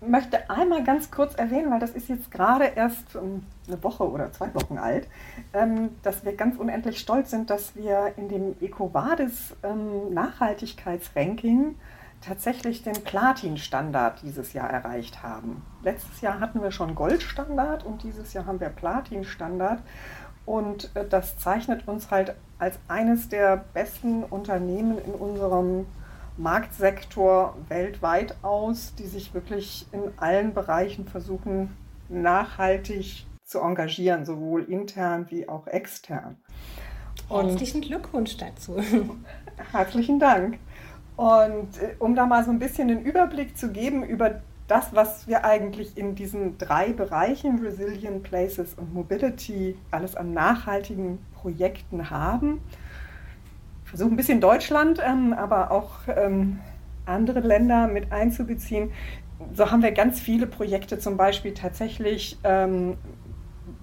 möchte 0.00 0.48
einmal 0.48 0.82
ganz 0.84 1.10
kurz 1.10 1.34
erwähnen, 1.34 1.70
weil 1.70 1.80
das 1.80 1.90
ist 1.90 2.08
jetzt 2.08 2.30
gerade 2.30 2.64
erst 2.64 3.16
eine 3.16 3.82
Woche 3.82 4.08
oder 4.08 4.32
zwei 4.32 4.54
Wochen 4.54 4.78
alt, 4.78 5.06
ähm, 5.52 5.90
dass 6.02 6.24
wir 6.24 6.34
ganz 6.34 6.56
unendlich 6.56 6.98
stolz 6.98 7.30
sind, 7.30 7.50
dass 7.50 7.76
wir 7.76 8.14
in 8.16 8.28
dem 8.28 8.54
EcoVadis 8.60 9.56
ähm, 9.62 10.12
Nachhaltigkeitsranking 10.14 11.76
tatsächlich 12.20 12.82
den 12.82 13.02
Platin-Standard 13.02 14.22
dieses 14.22 14.52
Jahr 14.52 14.70
erreicht 14.70 15.22
haben. 15.22 15.62
Letztes 15.82 16.20
Jahr 16.20 16.40
hatten 16.40 16.62
wir 16.62 16.70
schon 16.70 16.94
Goldstandard 16.94 17.84
und 17.84 18.02
dieses 18.02 18.32
Jahr 18.32 18.46
haben 18.46 18.60
wir 18.60 18.68
Platin-Standard. 18.68 19.80
Und 20.46 20.94
äh, 20.94 21.06
das 21.06 21.38
zeichnet 21.38 21.86
uns 21.86 22.10
halt 22.10 22.34
als 22.58 22.78
eines 22.88 23.28
der 23.28 23.64
besten 23.72 24.24
Unternehmen 24.24 24.98
in 24.98 25.12
unserem 25.12 25.86
Marktsektor 26.40 27.54
weltweit 27.68 28.36
aus, 28.42 28.94
die 28.94 29.06
sich 29.06 29.34
wirklich 29.34 29.86
in 29.92 30.12
allen 30.16 30.54
Bereichen 30.54 31.06
versuchen, 31.06 31.76
nachhaltig 32.08 33.26
zu 33.44 33.60
engagieren, 33.60 34.24
sowohl 34.24 34.64
intern 34.64 35.26
wie 35.30 35.48
auch 35.48 35.66
extern. 35.66 36.36
Und 37.28 37.50
herzlichen 37.50 37.82
Glückwunsch 37.82 38.36
dazu. 38.36 38.76
Herzlichen 39.72 40.18
Dank. 40.18 40.58
Und 41.16 41.76
äh, 41.78 41.94
um 41.98 42.14
da 42.14 42.26
mal 42.26 42.44
so 42.44 42.50
ein 42.50 42.58
bisschen 42.58 42.88
den 42.88 43.02
Überblick 43.02 43.56
zu 43.58 43.70
geben 43.70 44.02
über 44.02 44.40
das, 44.66 44.94
was 44.94 45.26
wir 45.26 45.44
eigentlich 45.44 45.98
in 45.98 46.14
diesen 46.14 46.56
drei 46.56 46.92
Bereichen 46.92 47.58
Resilient 47.58 48.22
Places 48.22 48.74
und 48.74 48.94
Mobility 48.94 49.76
alles 49.90 50.14
an 50.16 50.32
nachhaltigen 50.32 51.18
Projekten 51.34 52.08
haben, 52.08 52.60
versuche 53.90 54.10
ein 54.10 54.16
bisschen 54.16 54.40
Deutschland, 54.40 55.00
ähm, 55.04 55.32
aber 55.32 55.70
auch 55.70 55.90
ähm, 56.16 56.58
andere 57.06 57.40
Länder 57.40 57.86
mit 57.86 58.12
einzubeziehen. 58.12 58.90
So 59.54 59.70
haben 59.70 59.82
wir 59.82 59.92
ganz 59.92 60.20
viele 60.20 60.46
Projekte, 60.46 60.98
zum 60.98 61.16
Beispiel 61.16 61.54
tatsächlich 61.54 62.38
ähm, 62.44 62.96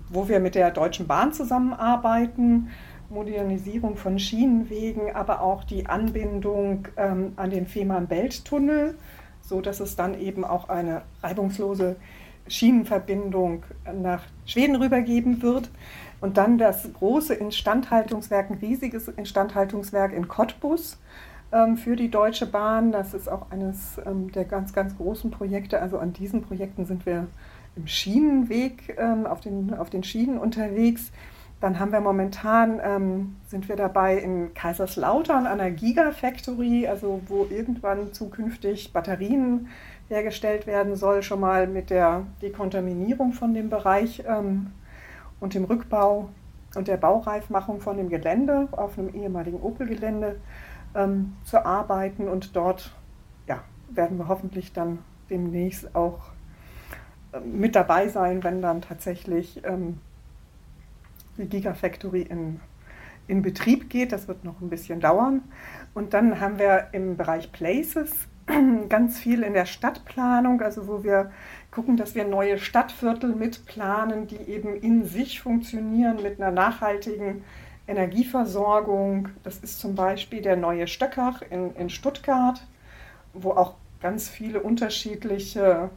wo 0.09 0.29
wir 0.29 0.39
mit 0.39 0.55
der 0.55 0.71
Deutschen 0.71 1.07
Bahn 1.07 1.33
zusammenarbeiten. 1.33 2.69
Modernisierung 3.09 3.95
von 3.95 4.19
Schienenwegen, 4.19 5.15
aber 5.15 5.41
auch 5.41 5.63
die 5.63 5.85
Anbindung 5.85 6.89
ähm, 6.97 7.31
an 7.37 7.51
den 7.51 7.65
Fehmarn-Belt-Tunnel, 7.65 8.97
so 9.41 9.61
dass 9.61 9.79
es 9.79 9.95
dann 9.95 10.19
eben 10.19 10.43
auch 10.43 10.67
eine 10.67 11.03
reibungslose 11.23 11.95
Schienenverbindung 12.49 13.63
nach 13.93 14.23
Schweden 14.45 14.75
rübergeben 14.75 15.41
wird. 15.41 15.69
Und 16.19 16.37
dann 16.37 16.57
das 16.57 16.91
große 16.93 17.33
Instandhaltungswerk, 17.33 18.49
ein 18.49 18.57
riesiges 18.57 19.07
Instandhaltungswerk 19.07 20.13
in 20.13 20.27
Cottbus 20.27 20.97
ähm, 21.51 21.77
für 21.77 21.95
die 21.95 22.09
Deutsche 22.09 22.45
Bahn. 22.45 22.91
Das 22.91 23.13
ist 23.13 23.29
auch 23.29 23.51
eines 23.51 23.99
ähm, 24.05 24.31
der 24.31 24.45
ganz, 24.45 24.73
ganz 24.73 24.97
großen 24.97 25.31
Projekte. 25.31 25.79
Also 25.81 25.99
an 25.99 26.13
diesen 26.13 26.41
Projekten 26.41 26.85
sind 26.85 27.05
wir 27.05 27.27
im 27.75 27.87
Schienenweg, 27.87 28.95
ähm, 28.97 29.27
auf, 29.27 29.41
den, 29.41 29.73
auf 29.75 29.89
den 29.89 30.03
Schienen 30.03 30.39
unterwegs. 30.39 31.11
Dann 31.59 31.79
haben 31.79 31.91
wir 31.91 32.01
momentan, 32.01 32.79
ähm, 32.83 33.35
sind 33.47 33.67
wir 33.67 33.75
dabei 33.75 34.17
in 34.17 34.53
Kaiserslautern 34.53 35.47
an 35.47 35.59
einer 35.59 35.71
Gigafactory, 35.71 36.87
also 36.87 37.21
wo 37.27 37.47
irgendwann 37.49 38.13
zukünftig 38.13 38.93
Batterien 38.93 39.67
hergestellt 40.07 40.67
werden 40.67 40.95
soll, 40.95 41.23
schon 41.23 41.39
mal 41.39 41.67
mit 41.67 41.89
der 41.89 42.23
Dekontaminierung 42.41 43.33
von 43.33 43.53
dem 43.53 43.69
Bereich 43.69 44.23
ähm, 44.27 44.67
und 45.39 45.53
dem 45.53 45.65
Rückbau 45.65 46.29
und 46.75 46.87
der 46.87 46.97
Baureifmachung 46.97 47.79
von 47.79 47.97
dem 47.97 48.09
Gelände 48.09 48.67
auf 48.71 48.97
einem 48.97 49.13
ehemaligen 49.13 49.59
Opel-Gelände 49.59 50.39
ähm, 50.95 51.33
zu 51.43 51.65
arbeiten. 51.65 52.27
Und 52.27 52.55
dort 52.55 52.93
ja, 53.47 53.63
werden 53.89 54.17
wir 54.17 54.27
hoffentlich 54.27 54.73
dann 54.73 54.99
demnächst 55.29 55.95
auch 55.95 56.19
äh, 57.33 57.39
mit 57.39 57.75
dabei 57.75 58.09
sein, 58.09 58.43
wenn 58.43 58.61
dann 58.61 58.81
tatsächlich 58.81 59.61
ähm, 59.65 59.99
die 61.37 61.47
Gigafactory 61.47 62.21
in, 62.21 62.59
in 63.27 63.41
Betrieb 63.41 63.89
geht. 63.89 64.11
Das 64.11 64.27
wird 64.27 64.43
noch 64.43 64.61
ein 64.61 64.69
bisschen 64.69 64.99
dauern. 64.99 65.43
Und 65.93 66.13
dann 66.13 66.39
haben 66.39 66.59
wir 66.59 66.89
im 66.91 67.17
Bereich 67.17 67.51
Places 67.51 68.11
ganz 68.89 69.19
viel 69.19 69.43
in 69.43 69.53
der 69.53 69.65
Stadtplanung, 69.65 70.61
also 70.61 70.87
wo 70.87 71.03
wir 71.03 71.31
gucken, 71.77 71.95
dass 71.95 72.15
wir 72.15 72.25
neue 72.25 72.57
Stadtviertel 72.57 73.35
mitplanen, 73.35 74.25
die 74.25 74.37
eben 74.49 74.75
in 74.77 75.05
sich 75.05 75.39
funktionieren 75.39 76.23
mit 76.23 76.41
einer 76.41 76.49
nachhaltigen 76.49 77.43
Energieversorgung. 77.87 79.29
Das 79.43 79.59
ist 79.59 79.79
zum 79.79 79.93
Beispiel 79.93 80.41
der 80.41 80.55
neue 80.55 80.87
Stöckach 80.87 81.43
in, 81.51 81.75
in 81.75 81.91
Stuttgart, 81.91 82.65
wo 83.33 83.51
auch 83.51 83.75
ganz 83.99 84.27
viele 84.27 84.59
unterschiedliche 84.61 85.91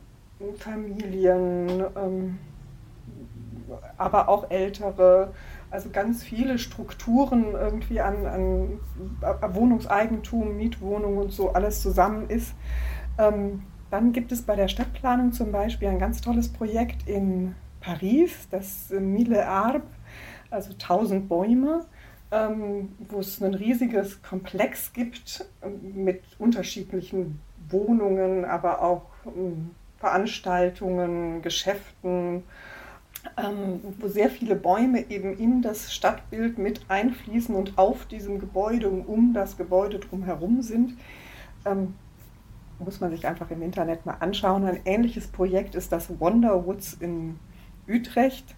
Familien, 0.58 1.82
ähm, 1.96 2.38
aber 3.96 4.28
auch 4.28 4.50
ältere, 4.50 5.32
also 5.70 5.88
ganz 5.88 6.22
viele 6.22 6.58
Strukturen 6.58 7.52
irgendwie 7.54 8.02
an, 8.02 8.26
an 8.26 9.54
Wohnungseigentum, 9.54 10.58
Mietwohnungen 10.58 11.16
und 11.16 11.32
so 11.32 11.54
alles 11.54 11.80
zusammen 11.80 12.28
ist. 12.28 12.52
Ähm, 13.16 13.62
dann 13.90 14.12
gibt 14.12 14.32
es 14.32 14.42
bei 14.42 14.56
der 14.56 14.68
Stadtplanung 14.68 15.32
zum 15.32 15.52
Beispiel 15.52 15.88
ein 15.88 15.98
ganz 15.98 16.20
tolles 16.20 16.48
Projekt 16.48 17.08
in 17.08 17.54
Paris, 17.80 18.48
das 18.50 18.90
Mille 18.90 19.46
Arb, 19.46 19.82
also 20.50 20.72
1000 20.72 21.28
Bäume, 21.28 21.84
ähm, 22.30 22.90
wo 23.08 23.20
es 23.20 23.40
ein 23.42 23.54
riesiges 23.54 24.22
Komplex 24.22 24.92
gibt 24.92 25.44
mit 25.82 26.22
unterschiedlichen 26.38 27.40
Wohnungen, 27.68 28.44
aber 28.44 28.82
auch 28.82 29.06
ähm, 29.26 29.70
Veranstaltungen, 29.98 31.42
Geschäften, 31.42 32.44
ähm, 33.36 33.80
wo 33.98 34.08
sehr 34.08 34.30
viele 34.30 34.54
Bäume 34.54 35.10
eben 35.10 35.36
in 35.36 35.62
das 35.62 35.92
Stadtbild 35.92 36.58
mit 36.58 36.82
einfließen 36.88 37.54
und 37.54 37.76
auf 37.76 38.06
diesem 38.06 38.38
Gebäude 38.38 38.88
und 38.88 39.02
um 39.02 39.34
das 39.34 39.56
Gebäude 39.56 39.98
drumherum 39.98 40.62
sind. 40.62 40.96
Muss 42.82 43.00
man 43.00 43.10
sich 43.10 43.26
einfach 43.26 43.50
im 43.50 43.62
Internet 43.62 44.06
mal 44.06 44.16
anschauen. 44.20 44.64
Ein 44.64 44.80
ähnliches 44.84 45.28
Projekt 45.28 45.74
ist 45.74 45.92
das 45.92 46.18
Wonderwoods 46.18 46.94
in 46.94 47.38
Utrecht 47.86 48.56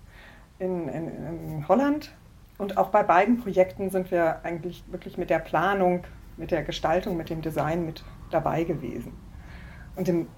in, 0.58 0.88
in, 0.88 1.08
in 1.08 1.68
Holland. 1.68 2.12
Und 2.58 2.78
auch 2.78 2.90
bei 2.90 3.02
beiden 3.02 3.38
Projekten 3.38 3.90
sind 3.90 4.10
wir 4.10 4.44
eigentlich 4.44 4.84
wirklich 4.88 5.18
mit 5.18 5.30
der 5.30 5.40
Planung, 5.40 6.04
mit 6.36 6.50
der 6.50 6.62
Gestaltung, 6.62 7.16
mit 7.16 7.30
dem 7.30 7.42
Design 7.42 7.84
mit 7.84 8.04
dabei 8.30 8.64
gewesen. 8.64 9.12
Und 9.96 10.08
im 10.08 10.28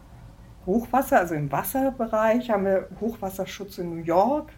Hochwasser, 0.66 1.18
also 1.18 1.34
im 1.34 1.52
Wasserbereich, 1.52 2.50
haben 2.50 2.64
wir 2.64 2.88
Hochwasserschutz 3.00 3.78
in 3.78 3.90
New 3.90 4.02
York 4.02 4.50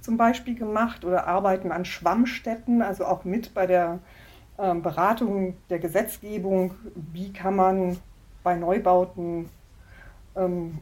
zum 0.00 0.16
Beispiel 0.16 0.54
gemacht 0.54 1.04
oder 1.04 1.26
arbeiten 1.26 1.72
an 1.72 1.84
Schwammstätten, 1.84 2.82
also 2.82 3.04
auch 3.04 3.24
mit 3.24 3.52
bei 3.54 3.66
der 3.66 3.98
ähm, 4.58 4.82
Beratung 4.82 5.56
der 5.70 5.80
Gesetzgebung, 5.80 6.74
wie 6.94 7.32
kann 7.32 7.56
man 7.56 7.96
bei 8.48 8.56
Neubauten 8.56 9.50
ähm, 10.34 10.78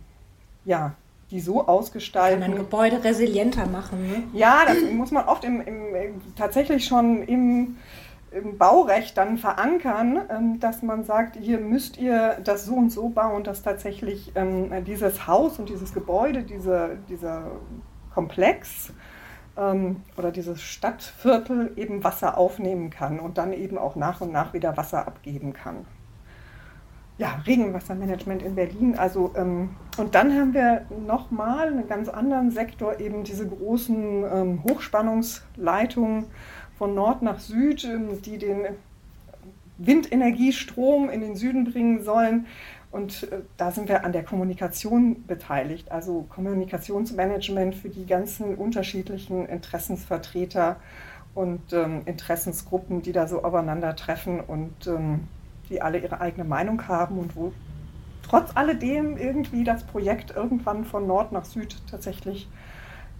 ja, 0.64 0.92
die 1.33 1.40
so 1.40 1.66
ausgestalten. 1.66 2.40
Kann 2.40 2.50
man 2.52 2.61
Gebäude 2.61 3.02
resilienter 3.02 3.66
machen. 3.66 4.07
Ne? 4.07 4.22
Ja, 4.33 4.62
das 4.64 4.76
muss 4.92 5.11
man 5.11 5.26
oft 5.26 5.42
im, 5.42 5.61
im, 5.62 5.74
tatsächlich 6.37 6.87
schon 6.87 7.24
im 7.24 7.76
im 8.31 8.59
Baurecht 8.59 9.16
dann 9.16 9.38
verankern, 9.38 10.20
ähm, 10.29 10.61
dass 10.61 10.83
man 10.83 11.05
sagt, 11.05 11.37
hier 11.37 11.59
müsst 11.59 11.96
ihr 11.96 12.38
das 12.44 12.66
so 12.66 12.74
und 12.74 12.90
so 12.90 13.09
bauen, 13.09 13.44
dass 13.44 13.62
tatsächlich 13.62 14.33
ähm, 14.35 14.85
dieses 14.85 15.26
Haus 15.26 15.59
und 15.59 15.70
dieses 15.70 15.94
Gebäude, 15.94 16.42
diese, 16.42 16.98
dieser 17.09 17.52
Komplex 18.12 18.92
ähm, 19.57 20.02
oder 20.18 20.33
dieses 20.33 20.61
Stadtviertel 20.61 21.72
eben 21.76 22.05
Wasser 22.05 22.37
aufnehmen 22.37 22.90
kann 22.90 23.20
und 23.20 23.38
dann 23.38 23.55
eben 23.55 23.79
auch 23.79 23.96
nach 23.96 24.20
und 24.20 24.33
nach 24.33 24.52
wieder 24.52 24.76
Wasser 24.76 25.07
abgeben 25.07 25.55
kann. 25.55 25.87
Ja, 27.18 27.40
Regenwassermanagement 27.46 28.42
in 28.42 28.55
Berlin. 28.55 28.94
Also, 28.94 29.33
und 29.35 30.14
dann 30.14 30.35
haben 30.35 30.52
wir 30.52 30.85
nochmal 31.07 31.68
einen 31.68 31.88
ganz 31.88 32.11
anderen 32.11 32.50
Sektor, 32.50 33.00
eben 33.00 33.24
diese 33.24 33.46
großen 33.46 34.62
Hochspannungsleitungen 34.64 36.26
von 36.79 36.94
Nord 36.94 37.22
nach 37.22 37.40
Süd, 37.40 37.85
ähm, 37.85 38.22
die 38.22 38.38
den 38.38 38.66
Windenergiestrom 39.79 41.11
in 41.11 41.20
den 41.20 41.37
Süden 41.37 41.70
bringen 41.70 42.02
sollen. 42.02 42.46
Und 42.90 43.31
äh, 43.31 43.40
da 43.57 43.70
sind 43.70 43.88
wir 43.88 44.05
an 44.05 44.12
der 44.12 44.24
Kommunikation 44.24 45.26
beteiligt, 45.26 45.90
also 45.90 46.26
Kommunikationsmanagement 46.29 47.74
für 47.74 47.88
die 47.88 48.07
ganzen 48.07 48.55
unterschiedlichen 48.55 49.46
Interessensvertreter 49.46 50.76
und 51.35 51.72
ähm, 51.72 52.02
Interessensgruppen, 52.07 53.02
die 53.02 53.12
da 53.12 53.26
so 53.26 53.42
aufeinandertreffen 53.42 54.40
und 54.40 54.87
ähm, 54.87 55.29
die 55.68 55.83
alle 55.83 55.98
ihre 55.98 56.20
eigene 56.20 56.44
Meinung 56.44 56.87
haben 56.88 57.18
und 57.18 57.37
wo 57.37 57.52
trotz 58.22 58.50
alledem 58.55 59.16
irgendwie 59.16 59.64
das 59.64 59.85
Projekt 59.85 60.35
irgendwann 60.35 60.85
von 60.85 61.07
Nord 61.07 61.33
nach 61.33 61.44
Süd 61.44 61.76
tatsächlich 61.90 62.48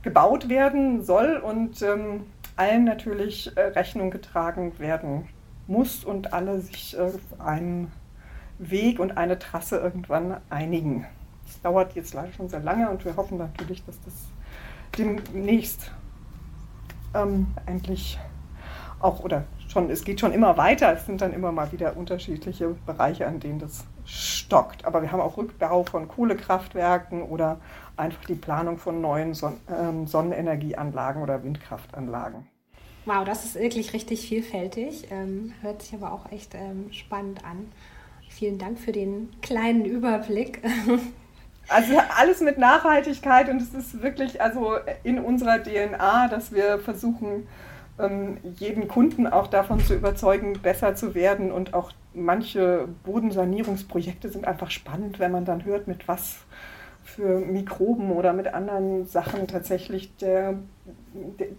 gebaut 0.03 0.49
werden 0.49 1.05
soll. 1.05 1.37
Und 1.37 1.83
ähm, 1.83 2.25
allen 2.57 2.85
natürlich 2.85 3.57
äh, 3.57 3.61
Rechnung 3.61 4.11
getragen 4.11 4.79
werden 4.79 5.29
muss 5.67 6.05
und 6.05 6.33
alle 6.33 6.61
sich 6.61 6.97
äh, 6.99 7.11
einen 7.39 7.93
Weg 8.59 8.99
und 8.99 9.17
eine 9.17 9.39
Trasse 9.39 9.77
irgendwann 9.77 10.39
einigen. 10.49 11.07
Das 11.45 11.61
dauert 11.61 11.95
jetzt 11.95 12.15
leider 12.15 12.33
schon 12.33 12.49
sehr 12.49 12.61
lange 12.61 12.89
und 12.91 13.05
wir 13.05 13.17
hoffen 13.17 13.39
natürlich, 13.39 13.85
dass 13.85 14.01
das 14.03 14.15
demnächst 14.99 15.93
ähm, 17.15 17.49
endlich 17.67 18.19
auch 19.01 19.21
oder 19.21 19.45
schon, 19.77 19.91
es 19.91 20.05
geht 20.05 20.21
schon 20.21 20.33
immer 20.33 20.57
weiter, 20.57 20.91
es 20.95 21.05
sind 21.05 21.21
dann 21.21 21.35
immer 21.35 21.53
mal 21.53 21.71
wieder 21.71 21.97
unterschiedliche 21.97 22.69
Bereiche, 22.87 23.27
an 23.27 23.41
denen 23.41 23.59
das 23.59 23.85
stockt. 24.07 24.87
Aber 24.87 25.03
wir 25.03 25.13
haben 25.13 25.21
auch 25.21 25.37
Rückbau 25.37 25.85
von 25.85 26.09
Kohlekraftwerken 26.09 27.23
oder 27.23 27.61
einfach 27.97 28.25
die 28.25 28.37
Planung 28.37 28.79
von 28.79 29.03
neuen 29.03 29.35
Son 29.35 29.61
ähm, 29.69 30.07
Sonnenenergieanlagen 30.07 31.23
oder 31.23 31.45
Windkraftanlagen. 31.45 32.47
Wow, 33.05 33.25
das 33.25 33.45
ist 33.45 33.57
wirklich 33.57 33.93
richtig 33.93 34.27
vielfältig. 34.27 35.09
Ähm, 35.11 35.53
hört 35.61 35.83
sich 35.83 35.95
aber 35.95 36.13
auch 36.13 36.33
echt 36.33 36.55
ähm, 36.55 36.91
spannend 36.91 37.45
an. 37.45 37.71
Vielen 38.31 38.59
Dank 38.59 38.79
für 38.79 38.93
den 38.93 39.29
kleinen 39.43 39.85
Überblick. 39.85 40.63
Also 41.69 41.95
alles 42.17 42.41
mit 42.43 42.59
Nachhaltigkeit 42.59 43.49
und 43.49 43.61
es 43.61 43.75
ist 43.75 44.01
wirklich 44.01 44.41
also 44.41 44.77
in 45.03 45.19
unserer 45.19 45.61
DNA, 45.61 46.29
dass 46.29 46.53
wir 46.53 46.79
versuchen, 46.79 47.49
jeden 48.59 48.89
Kunden 48.89 49.27
auch 49.27 49.47
davon 49.47 49.81
zu 49.81 49.95
überzeugen, 49.95 50.55
besser 50.63 50.95
zu 50.95 51.15
werden. 51.15 51.51
Und 51.51 51.73
auch 51.73 51.93
manche 52.13 52.89
Bodensanierungsprojekte 53.05 54.29
sind 54.29 54.47
einfach 54.47 54.71
spannend, 54.71 55.19
wenn 55.19 55.33
man 55.33 55.45
dann 55.45 55.65
hört, 55.65 55.89
mit 55.89 56.07
was 56.07 56.37
für 57.05 57.39
Mikroben 57.39 58.11
oder 58.11 58.33
mit 58.33 58.53
anderen 58.53 59.07
Sachen 59.07 59.47
tatsächlich 59.47 60.15
der, 60.17 60.59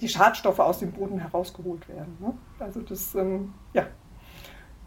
die 0.02 0.10
Schadstoffe 0.10 0.60
aus 0.60 0.80
dem 0.80 0.92
Boden 0.92 1.20
herausgeholt 1.20 1.88
werden. 1.88 2.18
Ne? 2.20 2.34
Also 2.60 2.82
das 2.82 3.16
ähm, 3.16 3.54
ja, 3.74 3.88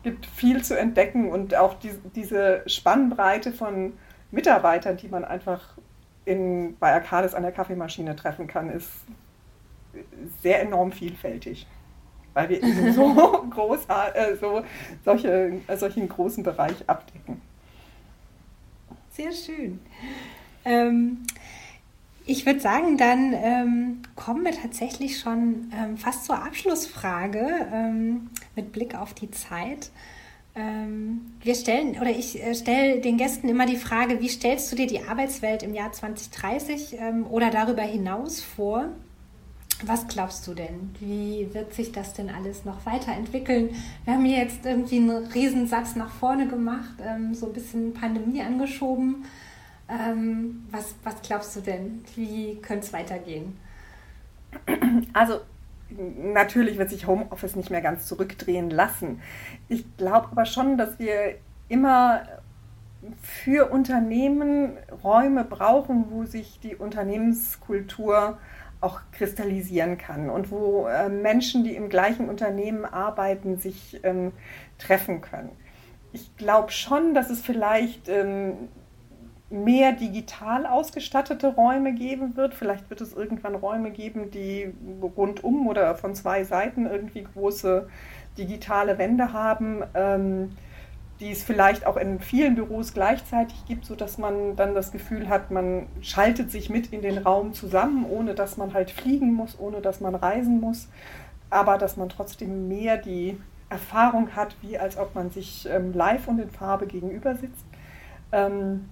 gibt 0.03 0.27
viel 0.27 0.63
zu 0.63 0.79
entdecken 0.79 1.31
und 1.31 1.55
auch 1.55 1.75
die, 1.75 1.93
diese 2.15 2.63
Spannbreite 2.67 3.53
von 3.53 3.95
Mitarbeitern, 4.31 4.99
die 4.99 5.09
man 5.09 5.25
einfach 5.25 5.77
in, 6.27 6.77
bei 6.79 6.93
Arcades 6.93 7.35
an 7.35 7.43
der 7.43 7.53
Kaffeemaschine 7.53 8.15
treffen 8.15 8.47
kann, 8.47 8.71
ist 8.71 8.91
sehr 10.43 10.63
enorm 10.63 10.93
vielfältig, 10.93 11.67
weil 12.35 12.49
wir 12.49 12.63
eben 12.63 12.93
so, 12.93 13.13
groß, 13.51 13.87
äh, 14.15 14.37
so 14.37 14.63
solche, 15.05 15.61
äh, 15.67 15.77
solchen 15.77 16.09
großen 16.09 16.43
Bereich 16.43 16.77
abdecken. 16.87 17.41
Sehr 19.11 19.33
schön. 19.33 19.81
Ähm, 20.65 21.19
ich 22.27 22.47
würde 22.47 22.61
sagen, 22.61 22.97
dann 22.97 23.33
ähm, 23.33 24.03
kommen 24.15 24.45
wir 24.45 24.53
tatsächlich 24.53 25.19
schon 25.19 25.73
ähm, 25.77 25.97
fast 25.97 26.27
zur 26.27 26.37
Abschlussfrage 26.37 27.67
ähm, 27.73 28.31
mit 28.55 28.73
Blick 28.73 28.95
auf 28.95 29.15
die 29.15 29.31
Zeit. 29.31 29.91
Ähm, 30.55 31.33
wir 31.43 31.55
stellen 31.55 31.99
oder 32.01 32.11
ich 32.11 32.43
äh, 32.43 32.55
stelle 32.55 33.01
den 33.01 33.17
Gästen 33.17 33.49
immer 33.49 33.67
die 33.67 33.77
Frage, 33.77 34.21
wie 34.21 34.29
stellst 34.29 34.71
du 34.71 34.77
dir 34.77 34.87
die 34.87 35.03
Arbeitswelt 35.03 35.63
im 35.63 35.75
Jahr 35.75 35.93
2030 35.93 36.99
ähm, 36.99 37.27
oder 37.27 37.51
darüber 37.51 37.83
hinaus 37.83 38.41
vor? 38.41 38.89
Was 39.85 40.07
glaubst 40.09 40.47
du 40.47 40.55
denn? 40.55 40.95
Wie 40.99 41.49
wird 41.53 41.73
sich 41.75 41.93
das 41.93 42.13
denn 42.13 42.31
alles 42.31 42.65
noch 42.65 42.85
weiterentwickeln? 42.85 43.71
Wir 44.05 44.15
haben 44.15 44.25
hier 44.25 44.39
jetzt 44.39 44.65
irgendwie 44.65 44.99
einen 44.99 45.27
Riesensatz 45.27 45.97
nach 45.97 46.11
vorne 46.11 46.49
gemacht, 46.49 46.95
ähm, 47.03 47.35
so 47.35 47.47
ein 47.47 47.53
bisschen 47.53 47.95
Pandemie 47.95 48.43
angeschoben. 48.43 49.25
Ähm, 49.89 50.67
was, 50.71 50.95
was 51.03 51.21
glaubst 51.23 51.57
du 51.57 51.61
denn? 51.61 52.05
Wie 52.15 52.57
könnte 52.63 52.87
es 52.87 52.93
weitergehen? 52.93 53.57
Also 55.13 55.41
natürlich 55.91 56.79
wird 56.79 56.91
sich 56.91 57.07
Homeoffice 57.07 57.57
nicht 57.57 57.71
mehr 57.71 57.81
ganz 57.81 58.07
zurückdrehen 58.07 58.71
lassen. 58.71 59.21
Ich 59.69 59.97
glaube 59.97 60.29
aber 60.31 60.45
schon, 60.45 60.79
dass 60.79 60.99
wir 60.99 61.37
immer 61.69 62.23
für 63.23 63.71
Unternehmen 63.71 64.77
Räume 65.03 65.45
brauchen, 65.45 66.07
wo 66.11 66.25
sich 66.25 66.61
die 66.61 66.77
Unternehmenskultur 66.77 68.39
auch 68.81 69.01
kristallisieren 69.13 69.99
kann 69.99 70.31
und 70.31 70.51
wo 70.51 70.87
äh, 70.87 71.09
Menschen, 71.09 71.65
die 71.65 71.77
im 71.77 71.89
gleichen 71.89 72.29
Unternehmen 72.29 72.85
arbeiten, 72.85 73.59
sich 73.59 74.01
ähm, 74.03 74.33
treffen 74.79 75.21
können. 75.21 75.51
Ich 76.13 76.37
glaube 76.37 76.73
schon, 76.73 77.15
dass 77.15 77.31
es 77.31 77.41
vielleicht 77.41 78.09
ähm, 78.09 78.69
mehr 79.51 79.93
digital 79.93 80.65
ausgestattete 80.65 81.49
Räume 81.49 81.93
geben 81.93 82.37
wird. 82.37 82.55
Vielleicht 82.55 82.89
wird 82.89 83.01
es 83.01 83.13
irgendwann 83.13 83.55
Räume 83.55 83.91
geben, 83.91 84.31
die 84.31 84.73
rundum 85.17 85.67
oder 85.67 85.95
von 85.97 86.15
zwei 86.15 86.45
Seiten 86.45 86.87
irgendwie 86.87 87.25
große 87.25 87.89
digitale 88.39 88.97
Wände 88.97 89.33
haben, 89.33 89.83
ähm, 89.95 90.57
die 91.21 91.31
es 91.31 91.43
vielleicht 91.43 91.87
auch 91.87 91.97
in 91.97 92.19
vielen 92.19 92.55
Büros 92.55 92.95
gleichzeitig 92.95 93.67
gibt, 93.67 93.85
sodass 93.85 94.17
man 94.17 94.57
dann 94.57 94.75
das 94.75 94.91
Gefühl 94.91 95.29
hat, 95.29 95.51
man 95.51 95.87
schaltet 96.01 96.51
sich 96.51 96.71
mit 96.71 96.93
in 96.93 97.03
den 97.03 97.19
Raum 97.19 97.53
zusammen, 97.53 98.07
ohne 98.09 98.35
dass 98.35 98.57
man 98.57 98.73
halt 98.73 98.91
fliegen 98.91 99.35
muss, 99.35 99.59
ohne 99.59 99.83
dass 99.83 100.01
man 100.01 100.15
reisen 100.15 100.61
muss, 100.61 100.89
aber 101.51 101.77
dass 101.77 101.99
man 101.99 102.09
trotzdem 102.09 102.69
mehr 102.69 102.97
die 102.97 103.39
Erfahrung 103.69 104.35
hat, 104.35 104.57
wie 104.63 104.79
als 104.79 104.97
ob 104.97 105.15
man 105.15 105.31
sich 105.31 105.69
ähm, 105.71 105.93
live 105.93 106.27
und 106.27 106.41
in 106.41 106.51
Farbe 106.51 106.87
gegenüber 106.87 107.35
sitzt. 107.35 107.65
Ähm, 108.33 108.89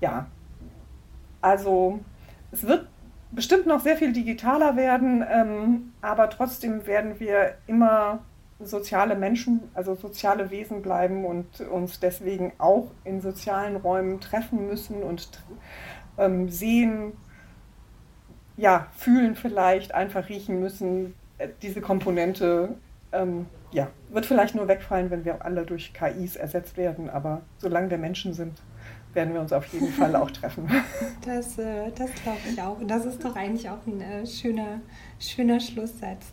ja, 0.00 0.26
also 1.40 1.98
es 2.52 2.66
wird 2.66 2.86
bestimmt 3.32 3.66
noch 3.66 3.80
sehr 3.80 3.96
viel 3.96 4.12
digitaler 4.12 4.76
werden, 4.76 5.24
ähm, 5.28 5.92
aber 6.00 6.30
trotzdem 6.30 6.86
werden 6.86 7.18
wir 7.18 7.54
immer 7.66 8.20
soziale 8.64 9.16
Menschen, 9.16 9.60
also 9.74 9.94
soziale 9.94 10.50
Wesen 10.50 10.82
bleiben 10.82 11.24
und 11.24 11.60
uns 11.60 12.00
deswegen 12.00 12.52
auch 12.58 12.90
in 13.04 13.20
sozialen 13.20 13.76
Räumen 13.76 14.20
treffen 14.20 14.66
müssen 14.66 15.02
und 15.02 15.28
ähm, 16.18 16.48
sehen, 16.48 17.12
ja, 18.56 18.88
fühlen 18.96 19.34
vielleicht, 19.34 19.94
einfach 19.94 20.28
riechen 20.28 20.60
müssen. 20.60 21.14
Äh, 21.38 21.48
diese 21.62 21.80
Komponente 21.80 22.76
ähm, 23.12 23.46
ja, 23.72 23.88
wird 24.10 24.26
vielleicht 24.26 24.54
nur 24.54 24.68
wegfallen, 24.68 25.10
wenn 25.10 25.24
wir 25.24 25.44
alle 25.44 25.64
durch 25.64 25.92
KIs 25.94 26.36
ersetzt 26.36 26.76
werden, 26.76 27.08
aber 27.08 27.42
solange 27.58 27.90
wir 27.90 27.98
Menschen 27.98 28.34
sind, 28.34 28.60
werden 29.14 29.34
wir 29.34 29.40
uns 29.40 29.52
auf 29.52 29.66
jeden 29.72 29.88
Fall 29.88 30.14
auch 30.16 30.30
treffen. 30.30 30.68
Das, 31.24 31.58
äh, 31.58 31.90
das 31.94 32.12
glaube 32.22 32.40
ich 32.50 32.60
auch. 32.60 32.78
Und 32.80 32.88
das 32.88 33.04
ist 33.06 33.24
doch 33.24 33.36
eigentlich 33.36 33.68
auch 33.70 33.86
ein 33.86 34.00
äh, 34.00 34.26
schöner, 34.26 34.80
schöner 35.20 35.60
Schlusssatz. 35.60 36.32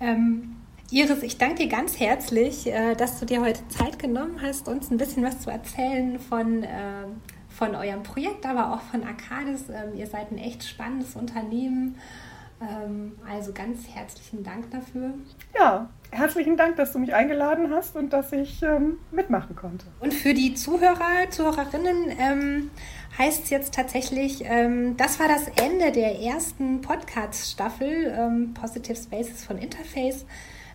Ähm, 0.00 0.56
Iris, 0.90 1.22
ich 1.22 1.36
danke 1.36 1.56
dir 1.56 1.68
ganz 1.68 2.00
herzlich, 2.00 2.66
äh, 2.66 2.94
dass 2.94 3.20
du 3.20 3.26
dir 3.26 3.42
heute 3.42 3.60
Zeit 3.68 3.98
genommen 3.98 4.40
hast, 4.40 4.68
uns 4.68 4.90
ein 4.90 4.96
bisschen 4.96 5.22
was 5.22 5.38
zu 5.40 5.50
erzählen 5.50 6.18
von, 6.18 6.62
äh, 6.62 7.04
von 7.50 7.74
eurem 7.74 8.02
Projekt, 8.02 8.46
aber 8.46 8.72
auch 8.72 8.80
von 8.80 9.02
Arcadis. 9.04 9.64
Ähm, 9.68 9.98
ihr 9.98 10.06
seid 10.06 10.32
ein 10.32 10.38
echt 10.38 10.64
spannendes 10.64 11.14
Unternehmen. 11.14 11.98
Ähm, 12.62 13.18
also 13.30 13.52
ganz 13.52 13.86
herzlichen 13.86 14.42
Dank 14.42 14.70
dafür. 14.70 15.12
Ja, 15.54 15.90
herzlichen 16.10 16.56
Dank, 16.56 16.76
dass 16.76 16.92
du 16.92 16.98
mich 17.00 17.12
eingeladen 17.12 17.70
hast 17.70 17.94
und 17.94 18.14
dass 18.14 18.32
ich 18.32 18.62
ähm, 18.62 18.96
mitmachen 19.10 19.56
konnte. 19.56 19.84
Und 20.00 20.14
für 20.14 20.32
die 20.32 20.54
Zuhörer, 20.54 21.28
Zuhörerinnen 21.28 22.16
ähm, 22.18 22.70
heißt 23.18 23.44
es 23.44 23.50
jetzt 23.50 23.74
tatsächlich, 23.74 24.42
ähm, 24.46 24.96
das 24.96 25.20
war 25.20 25.28
das 25.28 25.48
Ende 25.62 25.92
der 25.92 26.18
ersten 26.18 26.80
Podcast-Staffel 26.80 28.16
ähm, 28.18 28.54
Positive 28.54 28.96
Spaces 28.96 29.44
von 29.44 29.58
Interface. 29.58 30.24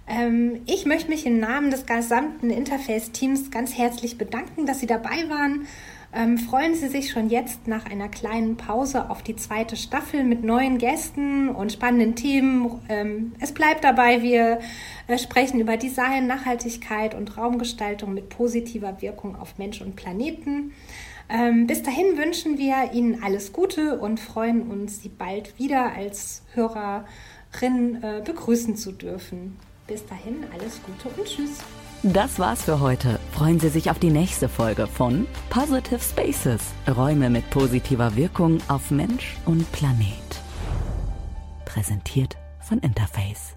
Ähm, 0.07 0.61
ich 0.65 0.85
möchte 0.85 1.09
mich 1.09 1.25
im 1.25 1.39
Namen 1.39 1.71
des 1.71 1.85
gesamten 1.85 2.49
Interface-Teams 2.49 3.51
ganz 3.51 3.77
herzlich 3.77 4.17
bedanken, 4.17 4.65
dass 4.65 4.79
Sie 4.79 4.87
dabei 4.87 5.29
waren. 5.29 5.67
Ähm, 6.15 6.37
freuen 6.37 6.75
Sie 6.75 6.89
sich 6.89 7.09
schon 7.09 7.29
jetzt 7.29 7.67
nach 7.67 7.89
einer 7.89 8.07
kleinen 8.07 8.55
Pause 8.55 9.09
auf 9.09 9.23
die 9.23 9.35
zweite 9.35 9.75
Staffel 9.75 10.23
mit 10.23 10.43
neuen 10.43 10.77
Gästen 10.77 11.49
und 11.49 11.71
spannenden 11.71 12.15
Themen. 12.15 12.81
Ähm, 12.87 13.33
es 13.39 13.51
bleibt 13.51 13.83
dabei, 13.83 14.21
wir 14.21 14.59
äh, 15.07 15.17
sprechen 15.17 15.59
über 15.59 15.75
Design, 15.75 16.27
Nachhaltigkeit 16.27 17.15
und 17.15 17.35
Raumgestaltung 17.35 18.13
mit 18.13 18.29
positiver 18.29 19.01
Wirkung 19.01 19.35
auf 19.35 19.57
Mensch 19.57 19.81
und 19.81 19.95
Planeten. 19.95 20.73
Ähm, 21.29 21.65
bis 21.65 21.81
dahin 21.81 22.17
wünschen 22.17 22.59
wir 22.59 22.91
Ihnen 22.93 23.23
alles 23.23 23.51
Gute 23.51 23.97
und 23.97 24.19
freuen 24.19 24.61
uns, 24.69 25.01
Sie 25.01 25.09
bald 25.09 25.57
wieder 25.57 25.93
als 25.93 26.43
Hörerin 26.53 28.03
äh, 28.03 28.21
begrüßen 28.23 28.75
zu 28.75 28.91
dürfen. 28.91 29.57
Bis 29.87 30.05
dahin 30.05 30.45
alles 30.53 30.79
Gute 30.83 31.09
und 31.09 31.27
Tschüss. 31.27 31.59
Das 32.03 32.39
war's 32.39 32.63
für 32.63 32.79
heute. 32.79 33.19
Freuen 33.31 33.59
Sie 33.59 33.69
sich 33.69 33.89
auf 33.89 33.99
die 33.99 34.09
nächste 34.09 34.49
Folge 34.49 34.87
von 34.87 35.25
Positive 35.49 35.99
Spaces. 35.99 36.61
Räume 36.87 37.29
mit 37.29 37.49
positiver 37.49 38.15
Wirkung 38.15 38.59
auf 38.67 38.91
Mensch 38.91 39.37
und 39.45 39.69
Planet. 39.71 40.07
Präsentiert 41.65 42.37
von 42.59 42.79
Interface. 42.79 43.52